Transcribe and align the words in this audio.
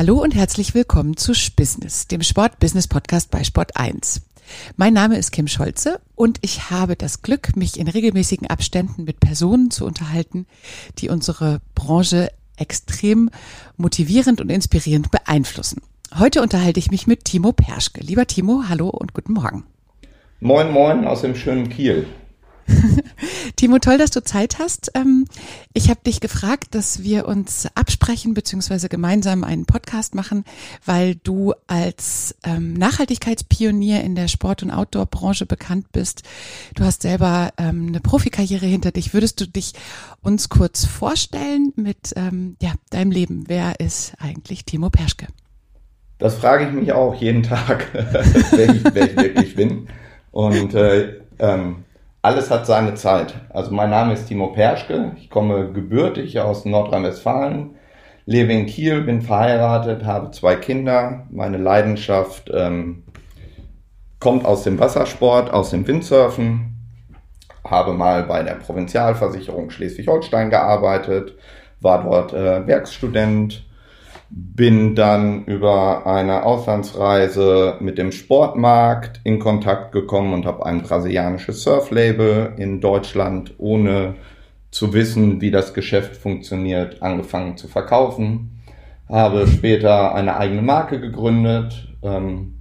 Hallo 0.00 0.22
und 0.22 0.34
herzlich 0.34 0.72
willkommen 0.72 1.18
zu 1.18 1.34
Spissness, 1.34 2.08
dem 2.08 2.22
Sport-Business-Podcast 2.22 3.30
bei 3.30 3.44
Sport 3.44 3.76
1. 3.76 4.22
Mein 4.78 4.94
Name 4.94 5.18
ist 5.18 5.30
Kim 5.30 5.46
Scholze 5.46 6.00
und 6.14 6.38
ich 6.40 6.70
habe 6.70 6.96
das 6.96 7.20
Glück, 7.20 7.54
mich 7.54 7.78
in 7.78 7.86
regelmäßigen 7.86 8.46
Abständen 8.46 9.04
mit 9.04 9.20
Personen 9.20 9.70
zu 9.70 9.84
unterhalten, 9.84 10.46
die 10.96 11.10
unsere 11.10 11.60
Branche 11.74 12.30
extrem 12.56 13.28
motivierend 13.76 14.40
und 14.40 14.48
inspirierend 14.48 15.10
beeinflussen. 15.10 15.82
Heute 16.18 16.40
unterhalte 16.40 16.80
ich 16.80 16.90
mich 16.90 17.06
mit 17.06 17.26
Timo 17.26 17.52
Perschke. 17.52 18.00
Lieber 18.00 18.26
Timo, 18.26 18.62
hallo 18.70 18.88
und 18.88 19.12
guten 19.12 19.34
Morgen. 19.34 19.64
Moin, 20.40 20.72
moin 20.72 21.06
aus 21.06 21.20
dem 21.20 21.36
schönen 21.36 21.68
Kiel. 21.68 22.06
Timo, 23.56 23.78
toll, 23.78 23.98
dass 23.98 24.10
du 24.10 24.22
Zeit 24.22 24.58
hast. 24.58 24.92
Ähm, 24.94 25.26
ich 25.72 25.90
habe 25.90 26.00
dich 26.06 26.20
gefragt, 26.20 26.74
dass 26.74 27.02
wir 27.02 27.26
uns 27.26 27.68
absprechen 27.74 28.34
bzw. 28.34 28.88
gemeinsam 28.88 29.44
einen 29.44 29.66
Podcast 29.66 30.14
machen, 30.14 30.44
weil 30.84 31.16
du 31.16 31.54
als 31.66 32.34
ähm, 32.44 32.74
Nachhaltigkeitspionier 32.74 34.02
in 34.02 34.14
der 34.14 34.28
Sport- 34.28 34.62
und 34.62 34.70
Outdoor-Branche 34.70 35.46
bekannt 35.46 35.92
bist. 35.92 36.22
Du 36.74 36.84
hast 36.84 37.02
selber 37.02 37.52
ähm, 37.58 37.88
eine 37.88 38.00
Profikarriere 38.00 38.66
hinter 38.66 38.92
dich. 38.92 39.14
Würdest 39.14 39.40
du 39.40 39.46
dich 39.46 39.72
uns 40.22 40.48
kurz 40.48 40.84
vorstellen 40.84 41.72
mit 41.76 42.14
ja, 42.14 42.72
deinem 42.90 43.10
Leben? 43.10 43.44
Wer 43.46 43.80
ist 43.80 44.14
eigentlich 44.18 44.64
Timo 44.64 44.90
Perschke? 44.90 45.26
Das 46.20 46.34
frage 46.34 46.66
ich 46.66 46.72
mich 46.72 46.92
auch 46.92 47.14
jeden 47.14 47.42
Tag, 47.42 47.86
wer, 47.92 48.74
ich, 48.74 48.84
wer 48.92 49.10
ich 49.10 49.16
wirklich 49.16 49.54
bin. 49.56 49.88
Und 50.30 50.74
äh, 50.74 51.20
ähm, 51.38 51.84
alles 52.22 52.50
hat 52.50 52.66
seine 52.66 52.94
Zeit. 52.94 53.34
Also 53.50 53.72
mein 53.72 53.90
Name 53.90 54.12
ist 54.12 54.26
Timo 54.26 54.48
Perschke, 54.48 55.12
ich 55.16 55.30
komme 55.30 55.72
gebürtig 55.72 56.38
aus 56.38 56.64
Nordrhein-Westfalen, 56.64 57.76
lebe 58.26 58.52
in 58.52 58.66
Kiel, 58.66 59.02
bin 59.02 59.22
verheiratet, 59.22 60.04
habe 60.04 60.30
zwei 60.30 60.56
Kinder. 60.56 61.26
Meine 61.30 61.56
Leidenschaft 61.56 62.50
ähm, 62.52 63.04
kommt 64.18 64.44
aus 64.44 64.64
dem 64.64 64.78
Wassersport, 64.78 65.50
aus 65.50 65.70
dem 65.70 65.86
Windsurfen. 65.86 66.76
Habe 67.64 67.92
mal 67.92 68.24
bei 68.24 68.42
der 68.42 68.54
Provinzialversicherung 68.54 69.70
Schleswig-Holstein 69.70 70.50
gearbeitet, 70.50 71.36
war 71.80 72.02
dort 72.02 72.32
äh, 72.32 72.66
Werkstudent, 72.66 73.64
bin 74.30 74.94
dann 74.94 75.44
über 75.46 76.06
eine 76.06 76.44
Auslandsreise 76.44 77.76
mit 77.80 77.98
dem 77.98 78.12
Sportmarkt 78.12 79.20
in 79.24 79.40
Kontakt 79.40 79.90
gekommen 79.90 80.32
und 80.32 80.46
habe 80.46 80.64
ein 80.66 80.82
brasilianisches 80.82 81.64
Surflabel 81.64 82.54
in 82.56 82.80
Deutschland 82.80 83.54
ohne 83.58 84.14
zu 84.70 84.92
wissen, 84.92 85.40
wie 85.40 85.50
das 85.50 85.74
Geschäft 85.74 86.16
funktioniert, 86.16 87.02
angefangen 87.02 87.56
zu 87.56 87.66
verkaufen. 87.66 88.62
Habe 89.08 89.48
später 89.48 90.14
eine 90.14 90.36
eigene 90.36 90.62
Marke 90.62 91.00
gegründet. 91.00 91.88
Ähm, 92.02 92.60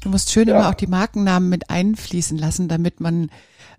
du 0.00 0.10
musst 0.10 0.30
schön 0.30 0.46
ja. 0.46 0.54
immer 0.54 0.68
auch 0.68 0.74
die 0.74 0.86
Markennamen 0.86 1.48
mit 1.48 1.70
einfließen 1.70 2.38
lassen, 2.38 2.68
damit 2.68 3.00
man 3.00 3.30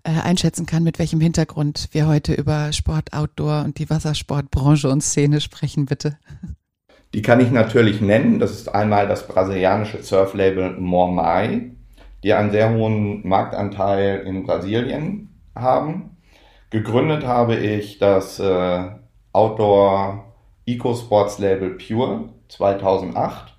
äh, 0.02 0.10
einschätzen 0.10 0.66
kann, 0.66 0.82
mit 0.82 0.98
welchem 0.98 1.22
Hintergrund 1.22 1.88
wir 1.92 2.06
heute 2.06 2.34
über 2.34 2.74
Sport, 2.74 3.14
Outdoor 3.14 3.64
und 3.64 3.78
die 3.78 3.88
Wassersportbranche 3.88 4.90
und 4.90 5.02
Szene 5.02 5.40
sprechen, 5.40 5.86
bitte. 5.86 6.18
Die 7.16 7.22
kann 7.22 7.40
ich 7.40 7.50
natürlich 7.50 8.02
nennen. 8.02 8.40
Das 8.40 8.50
ist 8.50 8.68
einmal 8.68 9.08
das 9.08 9.26
brasilianische 9.26 10.02
Surflabel 10.02 10.78
Mormai, 10.78 11.70
die 12.22 12.34
einen 12.34 12.50
sehr 12.50 12.74
hohen 12.74 13.26
Marktanteil 13.26 14.18
in 14.26 14.44
Brasilien 14.44 15.30
haben. 15.54 16.18
Gegründet 16.68 17.26
habe 17.26 17.56
ich 17.56 17.96
das 17.96 18.38
äh, 18.38 18.90
Outdoor 19.32 20.26
Eco 20.66 20.94
Sports 20.94 21.38
Label 21.38 21.70
Pure 21.70 22.28
2008, 22.48 23.56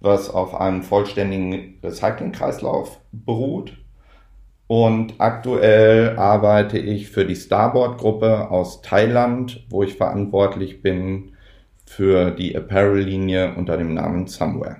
was 0.00 0.28
auf 0.28 0.56
einem 0.56 0.82
vollständigen 0.82 1.78
Recyclingkreislauf 1.84 2.98
beruht. 3.12 3.76
Und 4.66 5.14
aktuell 5.18 6.18
arbeite 6.18 6.78
ich 6.78 7.08
für 7.08 7.24
die 7.24 7.36
Starboard-Gruppe 7.36 8.50
aus 8.50 8.82
Thailand, 8.82 9.64
wo 9.70 9.84
ich 9.84 9.94
verantwortlich 9.94 10.82
bin 10.82 11.35
für 11.86 12.32
die 12.32 12.56
Apparel-Linie 12.56 13.54
unter 13.54 13.76
dem 13.76 13.94
Namen 13.94 14.26
Somewhere. 14.26 14.76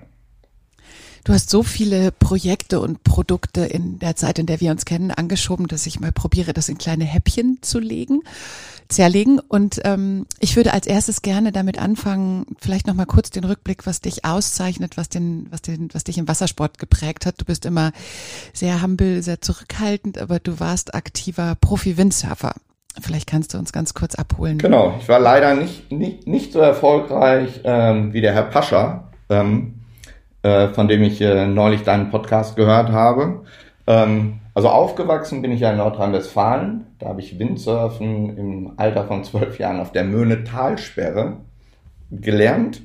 Du 1.26 1.32
hast 1.32 1.50
so 1.50 1.64
viele 1.64 2.12
Projekte 2.12 2.78
und 2.78 3.02
Produkte 3.02 3.62
in 3.62 3.98
der 3.98 4.14
Zeit, 4.14 4.38
in 4.38 4.46
der 4.46 4.60
wir 4.60 4.70
uns 4.70 4.84
kennen, 4.84 5.10
angeschoben, 5.10 5.66
dass 5.66 5.84
ich 5.86 5.98
mal 5.98 6.12
probiere, 6.12 6.52
das 6.52 6.68
in 6.68 6.78
kleine 6.78 7.04
Häppchen 7.04 7.58
zu 7.62 7.80
legen, 7.80 8.20
zerlegen. 8.88 9.40
Und 9.40 9.80
ähm, 9.82 10.26
ich 10.38 10.54
würde 10.54 10.72
als 10.72 10.86
erstes 10.86 11.22
gerne 11.22 11.50
damit 11.50 11.80
anfangen, 11.80 12.46
vielleicht 12.60 12.86
noch 12.86 12.94
mal 12.94 13.06
kurz 13.06 13.30
den 13.30 13.42
Rückblick, 13.42 13.86
was 13.86 14.00
dich 14.00 14.24
auszeichnet, 14.24 14.96
was 14.96 15.08
den, 15.08 15.48
was 15.50 15.62
den, 15.62 15.88
was 15.92 16.04
dich 16.04 16.16
im 16.18 16.28
Wassersport 16.28 16.78
geprägt 16.78 17.26
hat. 17.26 17.40
Du 17.40 17.44
bist 17.44 17.66
immer 17.66 17.90
sehr 18.52 18.80
humble, 18.80 19.20
sehr 19.20 19.40
zurückhaltend, 19.40 20.18
aber 20.18 20.38
du 20.38 20.60
warst 20.60 20.94
aktiver 20.94 21.56
Profi-Windsurfer. 21.56 22.54
Vielleicht 23.00 23.28
kannst 23.28 23.54
du 23.54 23.58
uns 23.58 23.72
ganz 23.72 23.94
kurz 23.94 24.14
abholen. 24.14 24.58
Genau, 24.58 24.94
ich 24.98 25.08
war 25.08 25.20
leider 25.20 25.54
nicht, 25.54 25.92
nicht, 25.92 26.26
nicht 26.26 26.52
so 26.52 26.60
erfolgreich 26.60 27.60
ähm, 27.64 28.12
wie 28.12 28.20
der 28.20 28.32
Herr 28.32 28.44
Pascha, 28.44 29.10
ähm, 29.28 29.80
äh, 30.42 30.68
von 30.68 30.88
dem 30.88 31.02
ich 31.02 31.20
äh, 31.20 31.46
neulich 31.46 31.82
deinen 31.82 32.10
Podcast 32.10 32.56
gehört 32.56 32.90
habe. 32.90 33.42
Ähm, 33.86 34.40
also 34.54 34.70
aufgewachsen 34.70 35.42
bin 35.42 35.52
ich 35.52 35.60
ja 35.60 35.70
in 35.70 35.76
Nordrhein-Westfalen. 35.76 36.86
Da 36.98 37.08
habe 37.08 37.20
ich 37.20 37.38
Windsurfen 37.38 38.36
im 38.36 38.72
Alter 38.78 39.04
von 39.04 39.22
zwölf 39.22 39.58
Jahren 39.58 39.80
auf 39.80 39.92
der 39.92 40.04
Möhne 40.04 40.44
Talsperre 40.44 41.36
gelernt 42.10 42.80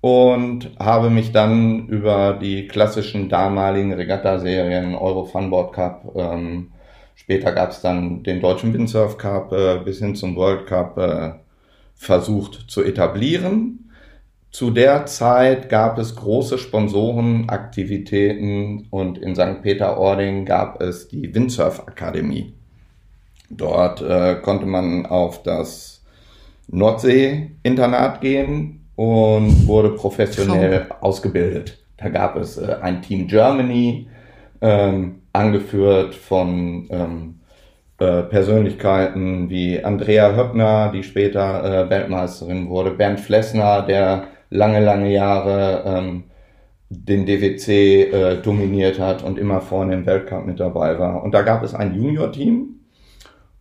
und 0.00 0.70
habe 0.80 1.10
mich 1.10 1.32
dann 1.32 1.86
über 1.86 2.32
die 2.34 2.66
klassischen 2.66 3.28
damaligen 3.28 3.92
Regatta-Serien 3.92 4.94
Euro 4.94 5.24
Funboard 5.24 5.74
Cup 5.74 6.12
ähm, 6.16 6.71
Später 7.22 7.52
gab 7.52 7.70
es 7.70 7.80
dann 7.80 8.24
den 8.24 8.40
Deutschen 8.40 8.74
Windsurf 8.74 9.16
Cup 9.16 9.52
äh, 9.52 9.78
bis 9.84 10.00
hin 10.00 10.16
zum 10.16 10.34
World 10.34 10.66
Cup 10.66 10.98
äh, 10.98 11.34
versucht 11.94 12.64
zu 12.66 12.82
etablieren. 12.82 13.92
Zu 14.50 14.72
der 14.72 15.06
Zeit 15.06 15.68
gab 15.68 15.98
es 15.98 16.16
große 16.16 16.58
Sponsorenaktivitäten 16.58 18.88
und 18.90 19.18
in 19.18 19.36
St. 19.36 19.62
Peter-Ording 19.62 20.46
gab 20.46 20.82
es 20.82 21.06
die 21.06 21.32
Windsurf 21.32 21.78
Akademie. 21.86 22.54
Dort 23.50 24.02
äh, 24.02 24.40
konnte 24.42 24.66
man 24.66 25.06
auf 25.06 25.44
das 25.44 26.02
Nordsee-Internat 26.66 28.20
gehen 28.20 28.84
und 28.96 29.68
wurde 29.68 29.90
professionell 29.90 30.88
oh. 30.90 31.06
ausgebildet. 31.06 31.78
Da 31.98 32.08
gab 32.08 32.34
es 32.34 32.58
äh, 32.58 32.78
ein 32.82 33.00
Team 33.00 33.28
Germany, 33.28 34.08
ähm, 34.60 35.21
angeführt 35.32 36.14
von 36.14 36.88
ähm, 36.90 37.40
äh, 37.98 38.22
Persönlichkeiten 38.24 39.48
wie 39.48 39.82
Andrea 39.82 40.34
Höppner, 40.34 40.90
die 40.92 41.02
später 41.02 41.64
äh, 41.64 41.90
Weltmeisterin 41.90 42.68
wurde, 42.68 42.90
Bernd 42.90 43.20
Flessner, 43.20 43.82
der 43.82 44.24
lange, 44.50 44.80
lange 44.80 45.12
Jahre 45.12 45.82
ähm, 45.86 46.24
den 46.90 47.26
DWC 47.26 47.68
äh, 47.68 48.36
dominiert 48.42 48.98
hat 48.98 49.22
und 49.22 49.38
immer 49.38 49.60
vorne 49.60 49.94
im 49.94 50.06
Weltcup 50.06 50.44
mit 50.44 50.60
dabei 50.60 50.98
war. 50.98 51.22
Und 51.22 51.32
da 51.32 51.42
gab 51.42 51.62
es 51.62 51.74
ein 51.74 51.94
Junior-Team. 51.94 52.80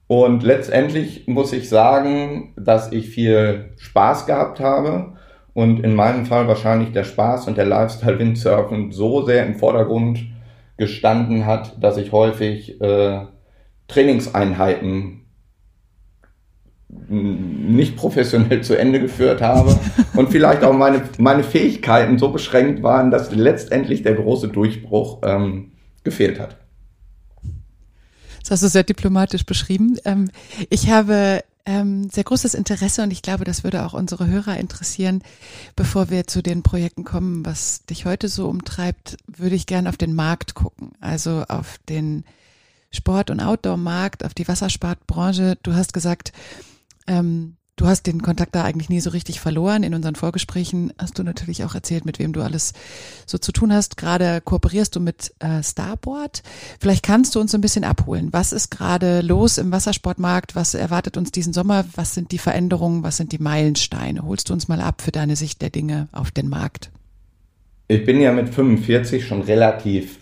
Und 0.07 0.43
letztendlich 0.43 1.27
muss 1.27 1.53
ich 1.53 1.69
sagen, 1.69 2.53
dass 2.57 2.91
ich 2.91 3.09
viel 3.09 3.71
Spaß 3.77 4.25
gehabt 4.25 4.59
habe 4.59 5.13
und 5.53 5.79
in 5.81 5.95
meinem 5.95 6.25
Fall 6.25 6.47
wahrscheinlich 6.47 6.91
der 6.91 7.05
Spaß 7.05 7.47
und 7.47 7.57
der 7.57 7.65
Lifestyle 7.65 8.19
Windsurfen 8.19 8.91
so 8.91 9.25
sehr 9.25 9.45
im 9.45 9.55
Vordergrund 9.55 10.19
gestanden 10.77 11.45
hat, 11.45 11.81
dass 11.81 11.97
ich 11.97 12.11
häufig 12.11 12.81
äh, 12.81 13.25
Trainingseinheiten 13.87 15.21
nicht 17.07 17.95
professionell 17.95 18.61
zu 18.63 18.77
Ende 18.77 18.99
geführt 18.99 19.41
habe 19.41 19.79
und 20.15 20.29
vielleicht 20.29 20.63
auch 20.63 20.73
meine, 20.73 21.03
meine 21.17 21.43
Fähigkeiten 21.43 22.17
so 22.17 22.29
beschränkt 22.29 22.83
waren, 22.83 23.11
dass 23.11 23.31
letztendlich 23.31 24.03
der 24.03 24.15
große 24.15 24.49
Durchbruch 24.49 25.19
ähm, 25.23 25.71
gefehlt 26.03 26.39
hat. 26.39 26.57
Das 28.41 28.51
hast 28.51 28.63
du 28.63 28.67
sehr 28.67 28.83
diplomatisch 28.83 29.45
beschrieben. 29.45 29.97
Ähm, 30.03 30.31
ich 30.69 30.89
habe 30.89 31.41
ähm, 31.65 32.09
sehr 32.09 32.23
großes 32.23 32.53
Interesse 32.53 33.03
und 33.03 33.11
ich 33.11 33.21
glaube, 33.21 33.43
das 33.43 33.63
würde 33.63 33.85
auch 33.85 33.93
unsere 33.93 34.27
Hörer 34.27 34.57
interessieren. 34.57 35.23
Bevor 35.75 36.09
wir 36.09 36.27
zu 36.27 36.41
den 36.41 36.63
Projekten 36.63 37.03
kommen, 37.03 37.45
was 37.45 37.85
dich 37.85 38.05
heute 38.05 38.27
so 38.27 38.47
umtreibt, 38.47 39.17
würde 39.27 39.55
ich 39.55 39.67
gerne 39.67 39.89
auf 39.89 39.97
den 39.97 40.13
Markt 40.13 40.53
gucken, 40.53 40.91
also 40.99 41.43
auf 41.47 41.77
den 41.89 42.23
Sport- 42.91 43.29
und 43.29 43.39
Outdoor-Markt, 43.39 44.25
auf 44.25 44.33
die 44.33 44.47
Wassersportbranche. 44.47 45.57
Du 45.63 45.73
hast 45.73 45.93
gesagt, 45.93 46.33
ähm, 47.07 47.57
Du 47.77 47.87
hast 47.87 48.05
den 48.05 48.21
Kontakt 48.21 48.53
da 48.53 48.63
eigentlich 48.63 48.89
nie 48.89 48.99
so 48.99 49.09
richtig 49.09 49.39
verloren. 49.39 49.81
In 49.83 49.95
unseren 49.95 50.15
Vorgesprächen 50.15 50.93
hast 50.99 51.17
du 51.17 51.23
natürlich 51.23 51.63
auch 51.63 51.73
erzählt, 51.73 52.05
mit 52.05 52.19
wem 52.19 52.31
du 52.31 52.41
alles 52.41 52.73
so 53.25 53.37
zu 53.37 53.51
tun 53.51 53.73
hast. 53.73 53.97
Gerade 53.97 54.41
kooperierst 54.41 54.95
du 54.95 54.99
mit 54.99 55.33
äh, 55.39 55.63
Starboard. 55.63 56.43
Vielleicht 56.79 57.03
kannst 57.03 57.33
du 57.33 57.39
uns 57.39 57.55
ein 57.55 57.61
bisschen 57.61 57.83
abholen. 57.83 58.29
Was 58.31 58.51
ist 58.51 58.69
gerade 58.69 59.21
los 59.21 59.57
im 59.57 59.71
Wassersportmarkt? 59.71 60.55
Was 60.55 60.75
erwartet 60.75 61.17
uns 61.17 61.31
diesen 61.31 61.53
Sommer? 61.53 61.85
Was 61.95 62.13
sind 62.13 62.31
die 62.31 62.37
Veränderungen? 62.37 63.03
Was 63.03 63.17
sind 63.17 63.31
die 63.31 63.39
Meilensteine? 63.39 64.21
Holst 64.23 64.49
du 64.49 64.53
uns 64.53 64.67
mal 64.67 64.81
ab 64.81 65.01
für 65.01 65.11
deine 65.11 65.35
Sicht 65.35 65.61
der 65.61 65.71
Dinge 65.71 66.07
auf 66.11 66.29
den 66.29 66.49
Markt? 66.49 66.91
Ich 67.87 68.05
bin 68.05 68.21
ja 68.21 68.31
mit 68.31 68.49
45 68.49 69.25
schon 69.25 69.41
relativ 69.41 70.19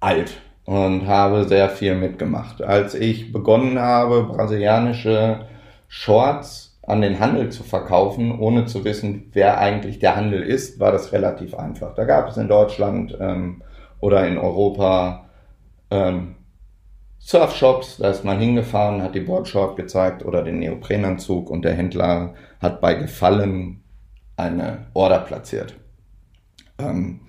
alt 0.00 0.32
und 0.64 1.06
habe 1.06 1.46
sehr 1.46 1.70
viel 1.70 1.94
mitgemacht. 1.94 2.60
Als 2.60 2.94
ich 2.94 3.32
begonnen 3.32 3.78
habe, 3.78 4.24
brasilianische 4.24 5.46
Shorts 5.92 6.78
an 6.86 7.02
den 7.02 7.18
Handel 7.18 7.50
zu 7.50 7.64
verkaufen, 7.64 8.38
ohne 8.38 8.64
zu 8.64 8.84
wissen, 8.84 9.28
wer 9.32 9.58
eigentlich 9.58 9.98
der 9.98 10.14
Handel 10.14 10.40
ist, 10.40 10.78
war 10.78 10.92
das 10.92 11.12
relativ 11.12 11.54
einfach. 11.56 11.96
Da 11.96 12.04
gab 12.04 12.28
es 12.28 12.36
in 12.36 12.46
Deutschland 12.46 13.18
ähm, 13.20 13.62
oder 13.98 14.24
in 14.26 14.38
Europa 14.38 15.26
ähm, 15.90 16.36
Surfshops, 17.18 17.98
da 17.98 18.10
ist 18.10 18.24
man 18.24 18.38
hingefahren, 18.38 19.02
hat 19.02 19.16
die 19.16 19.20
Boardshort 19.20 19.76
gezeigt 19.76 20.24
oder 20.24 20.44
den 20.44 20.60
Neoprenanzug 20.60 21.50
und 21.50 21.64
der 21.64 21.74
Händler 21.74 22.34
hat 22.60 22.80
bei 22.80 22.94
Gefallen 22.94 23.82
eine 24.36 24.86
Order 24.94 25.18
platziert. 25.18 25.74
Ähm, 26.78 27.20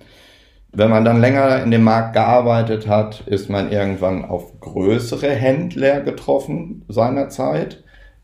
wenn 0.70 0.88
man 0.88 1.04
dann 1.04 1.20
länger 1.20 1.64
in 1.64 1.72
dem 1.72 1.82
Markt 1.82 2.14
gearbeitet 2.14 2.86
hat, 2.86 3.22
ist 3.26 3.50
man 3.50 3.72
irgendwann 3.72 4.24
auf 4.24 4.60
größere 4.60 5.30
Händler 5.30 6.00
getroffen 6.00 6.84
seinerzeit 6.88 7.82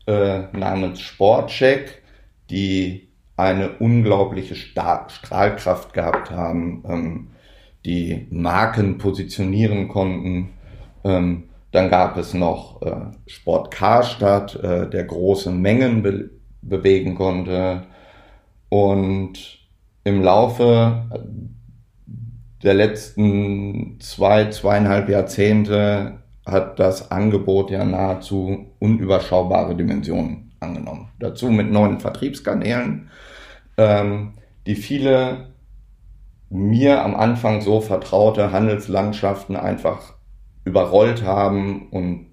äh, 0.09 0.57
namens 0.57 1.01
Sportcheck, 1.01 2.01
die 2.49 3.09
eine 3.37 3.77
unglaubliche 3.77 4.55
Star 4.55 5.07
Strahlkraft 5.09 5.93
gehabt 5.93 6.31
haben, 6.31 6.83
ähm, 6.89 7.27
die 7.85 8.27
Marken 8.31 8.97
positionieren 8.97 9.87
konnten. 9.87 10.49
Ähm, 11.03 11.43
dann 11.71 11.89
gab 11.89 12.17
es 12.17 12.33
noch 12.33 12.81
äh, 12.81 13.11
Sport 13.27 13.71
Karstadt, 13.71 14.55
äh, 14.55 14.89
der 14.89 15.03
große 15.03 15.51
Mengen 15.51 16.01
be 16.01 16.31
bewegen 16.61 17.15
konnte. 17.15 17.83
Und 18.67 19.59
im 20.03 20.21
Laufe 20.21 21.05
der 22.61 22.73
letzten 22.73 23.97
zwei, 24.01 24.49
zweieinhalb 24.49 25.07
Jahrzehnte 25.07 26.18
hat 26.51 26.79
das 26.79 27.11
Angebot 27.11 27.71
ja 27.71 27.83
nahezu 27.85 28.67
unüberschaubare 28.79 29.75
Dimensionen 29.75 30.51
angenommen. 30.59 31.09
Dazu 31.19 31.49
mit 31.49 31.71
neuen 31.71 31.99
Vertriebskanälen, 31.99 33.09
ähm, 33.77 34.33
die 34.65 34.75
viele 34.75 35.53
mir 36.49 37.03
am 37.03 37.15
Anfang 37.15 37.61
so 37.61 37.79
vertraute 37.81 38.51
Handelslandschaften 38.51 39.55
einfach 39.55 40.15
überrollt 40.65 41.23
haben 41.23 41.89
und 41.89 42.27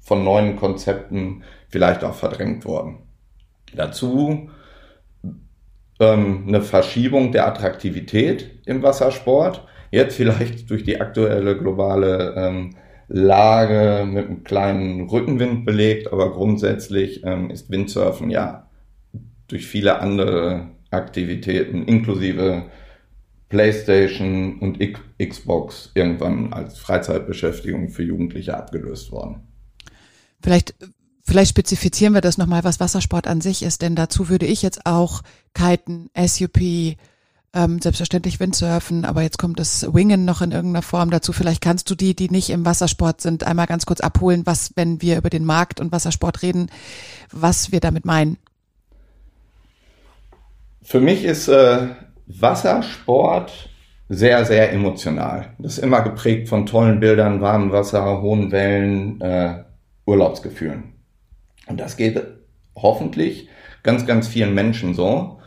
von 0.00 0.24
neuen 0.24 0.56
Konzepten 0.56 1.42
vielleicht 1.68 2.04
auch 2.04 2.14
verdrängt 2.14 2.64
wurden. 2.64 2.98
Dazu 3.74 4.50
ähm, 6.00 6.44
eine 6.48 6.62
Verschiebung 6.62 7.32
der 7.32 7.46
Attraktivität 7.46 8.60
im 8.66 8.82
Wassersport. 8.82 9.66
Jetzt 9.90 10.16
vielleicht 10.16 10.70
durch 10.70 10.84
die 10.84 11.00
aktuelle 11.00 11.56
globale 11.56 12.34
ähm, 12.36 12.76
Lage 13.14 14.06
mit 14.06 14.26
einem 14.26 14.42
kleinen 14.42 15.08
Rückenwind 15.08 15.66
belegt, 15.66 16.10
aber 16.10 16.32
grundsätzlich 16.32 17.22
ähm, 17.24 17.50
ist 17.50 17.70
Windsurfen 17.70 18.30
ja 18.30 18.70
durch 19.48 19.66
viele 19.66 20.00
andere 20.00 20.68
Aktivitäten 20.90 21.84
inklusive 21.84 22.70
PlayStation 23.50 24.58
und 24.60 24.78
Xbox 25.22 25.90
irgendwann 25.94 26.54
als 26.54 26.78
Freizeitbeschäftigung 26.78 27.90
für 27.90 28.02
Jugendliche 28.02 28.56
abgelöst 28.56 29.12
worden. 29.12 29.42
Vielleicht, 30.42 30.74
vielleicht 31.22 31.50
spezifizieren 31.50 32.14
wir 32.14 32.22
das 32.22 32.38
nochmal, 32.38 32.64
was 32.64 32.80
Wassersport 32.80 33.26
an 33.26 33.42
sich 33.42 33.62
ist, 33.62 33.82
denn 33.82 33.94
dazu 33.94 34.30
würde 34.30 34.46
ich 34.46 34.62
jetzt 34.62 34.86
auch 34.86 35.20
Kiten, 35.52 36.08
SUP, 36.16 36.96
ähm, 37.54 37.80
selbstverständlich 37.80 38.40
Windsurfen, 38.40 39.04
aber 39.04 39.22
jetzt 39.22 39.38
kommt 39.38 39.58
das 39.58 39.92
Wingen 39.92 40.24
noch 40.24 40.40
in 40.40 40.52
irgendeiner 40.52 40.82
Form 40.82 41.10
dazu. 41.10 41.32
Vielleicht 41.32 41.60
kannst 41.60 41.90
du 41.90 41.94
die, 41.94 42.14
die 42.16 42.30
nicht 42.30 42.50
im 42.50 42.64
Wassersport 42.64 43.20
sind, 43.20 43.44
einmal 43.44 43.66
ganz 43.66 43.84
kurz 43.84 44.00
abholen, 44.00 44.42
was, 44.46 44.72
wenn 44.74 45.02
wir 45.02 45.18
über 45.18 45.30
den 45.30 45.44
Markt 45.44 45.80
und 45.80 45.92
Wassersport 45.92 46.42
reden, 46.42 46.70
was 47.30 47.72
wir 47.72 47.80
damit 47.80 48.04
meinen. 48.04 48.38
Für 50.82 51.00
mich 51.00 51.24
ist 51.24 51.48
äh, 51.48 51.88
Wassersport 52.26 53.70
sehr, 54.08 54.44
sehr 54.44 54.72
emotional. 54.72 55.54
Das 55.58 55.78
ist 55.78 55.84
immer 55.84 56.02
geprägt 56.02 56.48
von 56.48 56.66
tollen 56.66 57.00
Bildern, 57.00 57.40
warmem 57.40 57.72
Wasser, 57.72 58.20
hohen 58.20 58.50
Wellen, 58.50 59.20
äh, 59.20 59.64
Urlaubsgefühlen. 60.06 60.94
Und 61.66 61.80
das 61.80 61.96
geht 61.96 62.20
hoffentlich 62.74 63.48
ganz, 63.82 64.06
ganz 64.06 64.26
vielen 64.28 64.54
Menschen 64.54 64.94
so. 64.94 65.40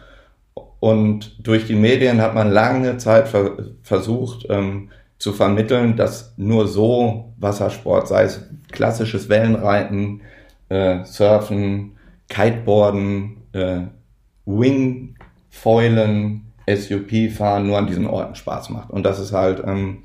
Und 0.86 1.48
durch 1.48 1.66
die 1.66 1.74
Medien 1.74 2.22
hat 2.22 2.36
man 2.36 2.52
lange 2.52 2.98
Zeit 2.98 3.28
ver 3.28 3.58
versucht 3.82 4.46
ähm, 4.50 4.90
zu 5.18 5.34
vermitteln, 5.34 5.96
dass 5.96 6.36
nur 6.38 6.68
so 6.68 7.34
Wassersport, 7.38 8.08
sei 8.08 8.26
es 8.26 8.44
klassisches 8.72 9.28
Wellenreiten, 9.28 10.22
äh, 10.70 11.04
Surfen, 11.04 11.94
Kiteboarden, 12.30 13.38
äh, 13.54 13.80
Wingfoilen, 14.46 16.52
SUP 16.70 17.32
fahren, 17.32 17.66
nur 17.66 17.80
an 17.80 17.88
diesen 17.88 18.06
Orten 18.06 18.36
Spaß 18.36 18.70
macht. 18.70 18.92
Und 18.92 19.08
das 19.08 19.20
ist 19.20 19.34
halt 19.34 19.64
ähm, 19.66 20.04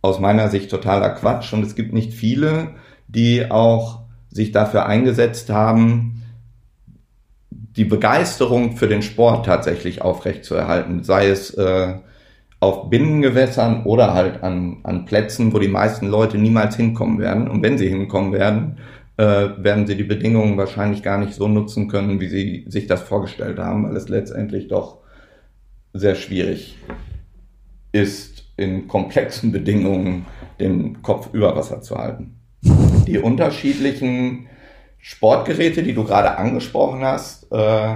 aus 0.00 0.20
meiner 0.20 0.48
Sicht 0.48 0.70
totaler 0.70 1.10
Quatsch. 1.10 1.52
Und 1.52 1.66
es 1.66 1.74
gibt 1.74 1.92
nicht 1.92 2.14
viele, 2.14 2.74
die 3.08 3.50
auch 3.50 4.02
sich 4.30 4.52
dafür 4.52 4.86
eingesetzt 4.86 5.50
haben, 5.50 6.19
die 7.80 7.86
Begeisterung 7.86 8.76
für 8.76 8.88
den 8.88 9.00
Sport 9.00 9.46
tatsächlich 9.46 10.02
aufrechtzuerhalten, 10.02 11.02
sei 11.02 11.28
es 11.28 11.54
äh, 11.54 11.94
auf 12.60 12.90
Binnengewässern 12.90 13.84
oder 13.84 14.12
halt 14.12 14.42
an, 14.42 14.80
an 14.82 15.06
Plätzen, 15.06 15.54
wo 15.54 15.58
die 15.58 15.66
meisten 15.66 16.06
Leute 16.06 16.36
niemals 16.36 16.76
hinkommen 16.76 17.18
werden. 17.18 17.48
Und 17.48 17.62
wenn 17.62 17.78
sie 17.78 17.88
hinkommen 17.88 18.34
werden, 18.34 18.76
äh, 19.16 19.24
werden 19.56 19.86
sie 19.86 19.96
die 19.96 20.04
Bedingungen 20.04 20.58
wahrscheinlich 20.58 21.02
gar 21.02 21.16
nicht 21.16 21.32
so 21.32 21.48
nutzen 21.48 21.88
können, 21.88 22.20
wie 22.20 22.28
sie 22.28 22.66
sich 22.68 22.86
das 22.86 23.00
vorgestellt 23.00 23.58
haben, 23.58 23.88
weil 23.88 23.96
es 23.96 24.10
letztendlich 24.10 24.68
doch 24.68 24.98
sehr 25.94 26.16
schwierig 26.16 26.76
ist, 27.92 28.44
in 28.58 28.88
komplexen 28.88 29.52
Bedingungen 29.52 30.26
den 30.60 31.00
Kopf 31.00 31.30
über 31.32 31.56
Wasser 31.56 31.80
zu 31.80 31.96
halten. 31.96 32.34
Die 33.06 33.16
unterschiedlichen 33.16 34.49
Sportgeräte, 35.00 35.82
die 35.82 35.94
du 35.94 36.04
gerade 36.04 36.36
angesprochen 36.36 37.02
hast, 37.02 37.50
äh, 37.52 37.94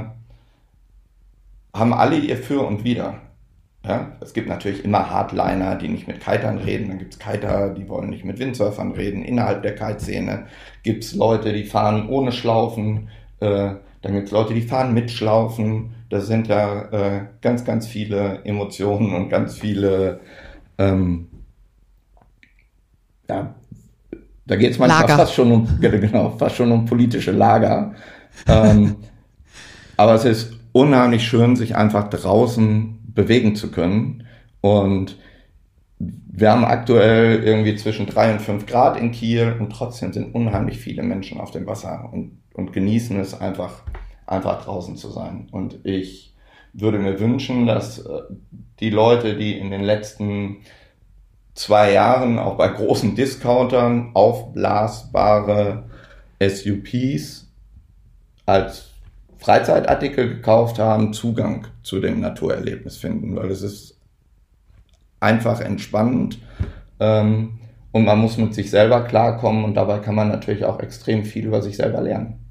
haben 1.75 1.93
alle 1.93 2.17
ihr 2.17 2.37
Für 2.37 2.67
und 2.67 2.85
Wider. 2.85 3.21
Ja? 3.85 4.13
Es 4.21 4.33
gibt 4.33 4.49
natürlich 4.49 4.85
immer 4.85 5.11
Hardliner, 5.11 5.77
die 5.77 5.89
nicht 5.89 6.09
mit 6.09 6.21
Kitern 6.21 6.59
reden. 6.59 6.89
Dann 6.89 6.99
gibt 6.99 7.15
es 7.15 7.19
Kiter, 7.19 7.71
die 7.71 7.89
wollen 7.89 8.11
nicht 8.11 8.25
mit 8.25 8.39
Windsurfern 8.39 8.93
reden. 8.93 9.25
Innerhalb 9.25 9.63
der 9.63 9.75
Kiteszene 9.75 10.47
gibt 10.83 11.05
es 11.05 11.15
Leute, 11.15 11.53
die 11.53 11.65
fahren 11.65 12.09
ohne 12.09 12.33
Schlaufen. 12.33 13.09
Äh, 13.41 13.75
dann 14.03 14.13
gibt 14.13 14.27
es 14.27 14.33
Leute, 14.33 14.55
die 14.55 14.63
fahren 14.63 14.95
mit 14.95 15.11
Schlaufen. 15.11 15.95
Das 16.09 16.27
sind 16.27 16.49
ja 16.49 16.83
äh, 16.91 17.27
ganz, 17.41 17.65
ganz 17.65 17.87
viele 17.87 18.45
Emotionen 18.45 19.15
und 19.15 19.29
ganz 19.29 19.59
viele 19.59 20.21
ähm, 20.79 21.29
ja, 23.29 23.55
da 24.47 24.57
geht 24.57 24.73
es 24.73 24.79
manchmal 24.79 25.03
Lager. 25.03 25.17
fast 25.17 25.35
schon 25.35 25.53
um, 25.53 25.69
genau, 25.81 26.31
fast 26.31 26.57
schon 26.57 26.71
um 26.73 26.85
politische 26.85 27.33
Lager. 27.33 27.95
ähm, 28.47 28.97
aber 29.97 30.15
es 30.15 30.25
ist 30.25 30.53
unheimlich 30.73 31.27
schön, 31.27 31.57
sich 31.57 31.77
einfach 31.77 32.11
draußen 32.11 32.99
bewegen 33.15 33.55
zu 33.57 33.71
können. 33.71 34.27
Und 34.61 35.17
wir 35.99 36.51
haben 36.51 36.65
aktuell 36.65 37.43
irgendwie 37.45 37.77
zwischen 37.77 38.07
drei 38.07 38.33
und 38.33 38.43
fünf 38.43 38.67
Grad 38.67 38.99
in 38.99 39.13
Kiel 39.13 39.57
und 39.59 39.71
trotzdem 39.71 40.13
sind 40.13 40.35
unheimlich 40.35 40.79
viele 40.79 41.03
Menschen 41.03 41.41
auf 41.41 41.53
dem 41.53 41.67
Wasser 41.67 42.11
und, 42.13 42.43
und 42.55 42.73
genießen 42.73 43.19
es 43.21 43.41
einfach, 43.41 43.83
einfach 44.27 44.65
draußen 44.65 44.97
zu 44.97 45.11
sein. 45.11 45.49
Und 45.53 45.79
ich 45.85 46.35
würde 46.73 46.99
mir 46.99 47.21
wünschen, 47.21 47.67
dass 47.67 48.01
äh, 48.01 48.23
die 48.81 48.91
Leute, 48.91 49.37
die 49.37 49.57
in 49.57 49.71
den 49.71 49.83
letzten 49.83 50.59
zwei 51.55 51.93
Jahren 51.93 52.39
auch 52.39 52.57
bei 52.57 52.69
großen 52.69 53.15
Discountern 53.15 54.11
aufblasbare 54.15 55.85
SUPs 56.41 57.47
als 58.47 58.91
Freizeitartikel 59.39 60.29
gekauft 60.29 60.79
haben, 60.79 61.13
Zugang 61.13 61.67
zu 61.83 62.01
dem 62.01 62.21
Naturerlebnis 62.21 62.97
finden, 62.97 63.37
weil 63.37 63.51
es 63.51 63.63
ist 63.63 64.01
einfach 65.21 65.61
entspannend 65.61 66.39
ähm, 67.01 67.61
und 67.93 68.05
man 68.05 68.19
muss 68.19 68.37
mit 68.37 68.55
sich 68.55 68.71
selber 68.71 69.03
klarkommen 69.03 69.65
und 69.65 69.75
dabei 69.75 69.99
kann 69.99 70.15
man 70.15 70.29
natürlich 70.29 70.65
auch 70.65 70.81
extrem 70.81 71.25
viel 71.25 71.47
über 71.47 71.63
sich 71.63 71.77
selber 71.77 72.01
lernen. 72.01 72.44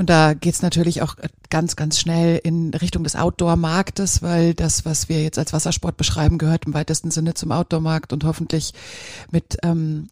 Und 0.00 0.08
da 0.08 0.32
geht's 0.32 0.62
natürlich 0.62 1.02
auch 1.02 1.16
ganz, 1.50 1.76
ganz 1.76 2.00
schnell 2.00 2.40
in 2.42 2.72
Richtung 2.72 3.04
des 3.04 3.16
Outdoor-Marktes, 3.16 4.22
weil 4.22 4.54
das, 4.54 4.86
was 4.86 5.10
wir 5.10 5.22
jetzt 5.22 5.38
als 5.38 5.52
Wassersport 5.52 5.98
beschreiben, 5.98 6.38
gehört 6.38 6.64
im 6.64 6.72
weitesten 6.72 7.10
Sinne 7.10 7.34
zum 7.34 7.52
Outdoor-Markt 7.52 8.14
und 8.14 8.24
hoffentlich 8.24 8.72
mit 9.30 9.58
ähm, 9.62 10.08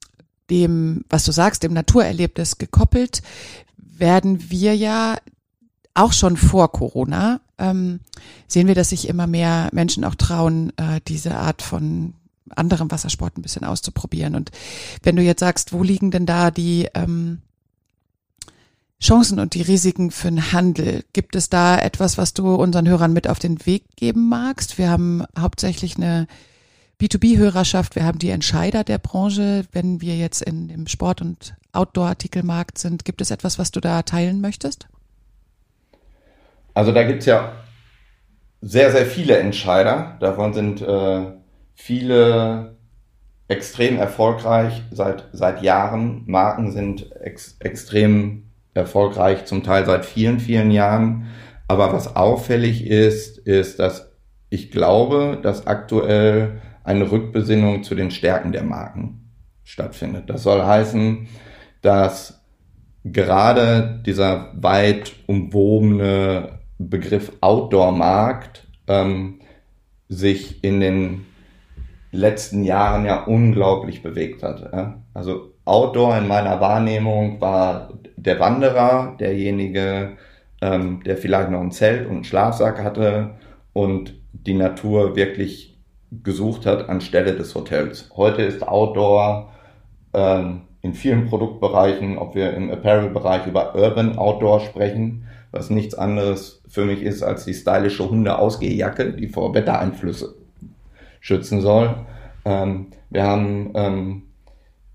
dem, 0.51 1.07
was 1.09 1.25
du 1.25 1.33
sagst, 1.33 1.63
dem 1.63 1.73
Naturerlebnis 1.73 2.59
gekoppelt, 2.59 3.23
werden 3.79 4.51
wir 4.51 4.77
ja 4.77 5.17
auch 5.95 6.13
schon 6.13 6.37
vor 6.37 6.71
Corona 6.71 7.41
ähm, 7.57 8.01
sehen 8.47 8.69
wir, 8.69 8.75
dass 8.75 8.91
sich 8.91 9.09
immer 9.09 9.27
mehr 9.27 9.71
Menschen 9.73 10.05
auch 10.05 10.15
trauen, 10.15 10.71
äh, 10.77 11.01
diese 11.09 11.35
Art 11.37 11.63
von 11.63 12.13
anderem 12.55 12.91
Wassersport 12.91 13.39
ein 13.39 13.43
bisschen 13.43 13.65
auszuprobieren. 13.65 14.35
Und 14.35 14.51
wenn 15.03 15.17
du 15.17 15.23
jetzt 15.23 15.41
sagst, 15.41 15.73
wo 15.73 15.83
liegen 15.83 16.11
denn 16.11 16.27
da 16.27 16.51
die 16.51 16.89
ähm, 16.95 17.41
Chancen 19.01 19.39
und 19.39 19.55
die 19.55 19.63
Risiken 19.63 20.11
für 20.11 20.29
den 20.29 20.53
Handel. 20.53 21.05
Gibt 21.13 21.37
es 21.37 21.49
da 21.49 21.79
etwas, 21.79 22.19
was 22.19 22.35
du 22.35 22.55
unseren 22.55 22.89
Hörern 22.89 23.13
mit 23.13 23.29
auf 23.29 23.39
den 23.39 23.65
Weg 23.65 23.85
geben 23.97 24.29
magst? 24.29 24.77
Wir 24.77 24.91
haben 24.91 25.25
hauptsächlich 25.39 25.97
eine 25.97 26.27
B2B-Hörerschaft, 27.01 27.95
wir 27.95 28.05
haben 28.05 28.19
die 28.19 28.31
Entscheider 28.31 28.83
der 28.83 28.99
Branche. 28.99 29.65
Wenn 29.71 30.01
wir 30.01 30.17
jetzt 30.17 30.43
in 30.43 30.67
dem 30.67 30.89
Sport- 30.89 31.21
und 31.21 31.55
Outdoor-Artikelmarkt 31.73 32.79
sind, 32.79 33.05
gibt 33.05 33.21
es 33.21 33.31
etwas, 33.31 33.57
was 33.57 33.71
du 33.71 33.81
da 33.81 34.03
teilen 34.03 34.41
möchtest? 34.41 34.89
Also 36.75 36.91
da 36.91 37.05
gibt 37.05 37.21
es 37.21 37.27
ja 37.27 37.53
sehr, 38.61 38.91
sehr 38.91 39.07
viele 39.07 39.39
Entscheider. 39.39 40.17
Davon 40.19 40.53
sind 40.55 40.83
äh, 40.83 41.33
viele 41.75 42.77
extrem 43.47 43.97
erfolgreich 43.97 44.83
seit, 44.91 45.29
seit 45.33 45.63
Jahren. 45.63 46.25
Marken 46.27 46.73
sind 46.73 47.13
ex, 47.21 47.57
extrem 47.61 48.48
erfolgreich, 48.75 49.45
zum 49.45 49.63
Teil 49.63 49.87
seit 49.87 50.05
vielen, 50.05 50.41
vielen 50.41 50.71
Jahren. 50.71 51.27
Aber 51.67 51.93
was 51.93 52.17
auffällig 52.17 52.87
ist, 52.87 53.39
ist, 53.39 53.79
dass 53.79 54.11
ich 54.51 54.71
glaube, 54.71 55.39
dass 55.43 55.67
aktuell 55.67 56.63
eine 56.85 57.11
Rückbesinnung 57.11 57.83
zu 57.83 57.95
den 57.95 58.11
Stärken 58.11 58.53
der 58.53 58.65
Marken 58.65 59.31
stattfindet. 59.65 60.31
Das 60.31 60.43
soll 60.43 60.63
heißen, 60.65 61.29
dass 61.83 62.43
gerade 63.05 64.03
dieser 64.07 64.53
weit 64.55 65.13
umwobene 65.27 66.61
Begriff 66.79 67.33
Outdoor-Markt 67.41 68.67
ähm, 68.87 69.41
sich 70.09 70.65
in 70.65 70.81
den 70.81 71.27
letzten 72.11 72.63
Jahren 72.63 73.05
ja 73.05 73.25
unglaublich 73.25 74.03
bewegt 74.03 74.43
hat. 74.43 74.73
Also 75.13 75.53
Outdoor 75.67 76.17
in 76.17 76.29
meiner 76.29 76.61
Wahrnehmung 76.61 77.41
war 77.43 77.93
der 78.23 78.41
Wanderer, 78.41 79.17
derjenige, 79.19 80.17
ähm, 80.61 81.03
der 81.05 81.17
vielleicht 81.17 81.51
noch 81.51 81.61
ein 81.61 81.71
Zelt 81.71 82.07
und 82.07 82.15
einen 82.15 82.25
Schlafsack 82.25 82.83
hatte 82.83 83.35
und 83.73 84.15
die 84.33 84.55
Natur 84.55 85.17
wirklich 85.17 85.79
gesucht 86.11 86.67
hat 86.67 86.89
anstelle 86.89 87.35
des 87.35 87.55
Hotels. 87.55 88.11
Heute 88.17 88.43
ist 88.43 88.67
Outdoor 88.67 89.53
ähm, 90.15 90.63
in 90.81 90.95
vielen 90.95 91.27
Produktbereichen, 91.27 92.19
ob 92.19 92.35
wir 92.35 92.55
im 92.55 92.71
Apparel-Bereich 92.71 93.47
über 93.47 93.75
Urban 93.75 94.17
Outdoor 94.17 94.61
sprechen, 94.61 95.27
was 95.51 95.71
nichts 95.71 95.95
anderes 95.95 96.63
für 96.69 96.85
mich 96.85 97.03
ist 97.03 97.23
als 97.23 97.45
die 97.45 97.55
stylische 97.55 98.09
Hunde-Ausgehjacke, 98.09 99.13
die 99.13 99.29
vor 99.29 99.55
Wettereinflüsse 99.55 100.35
schützen 101.21 101.61
soll. 101.61 101.95
Ähm, 102.45 102.89
wir 103.11 103.25
haben 103.25 103.73
ähm, 103.75 104.23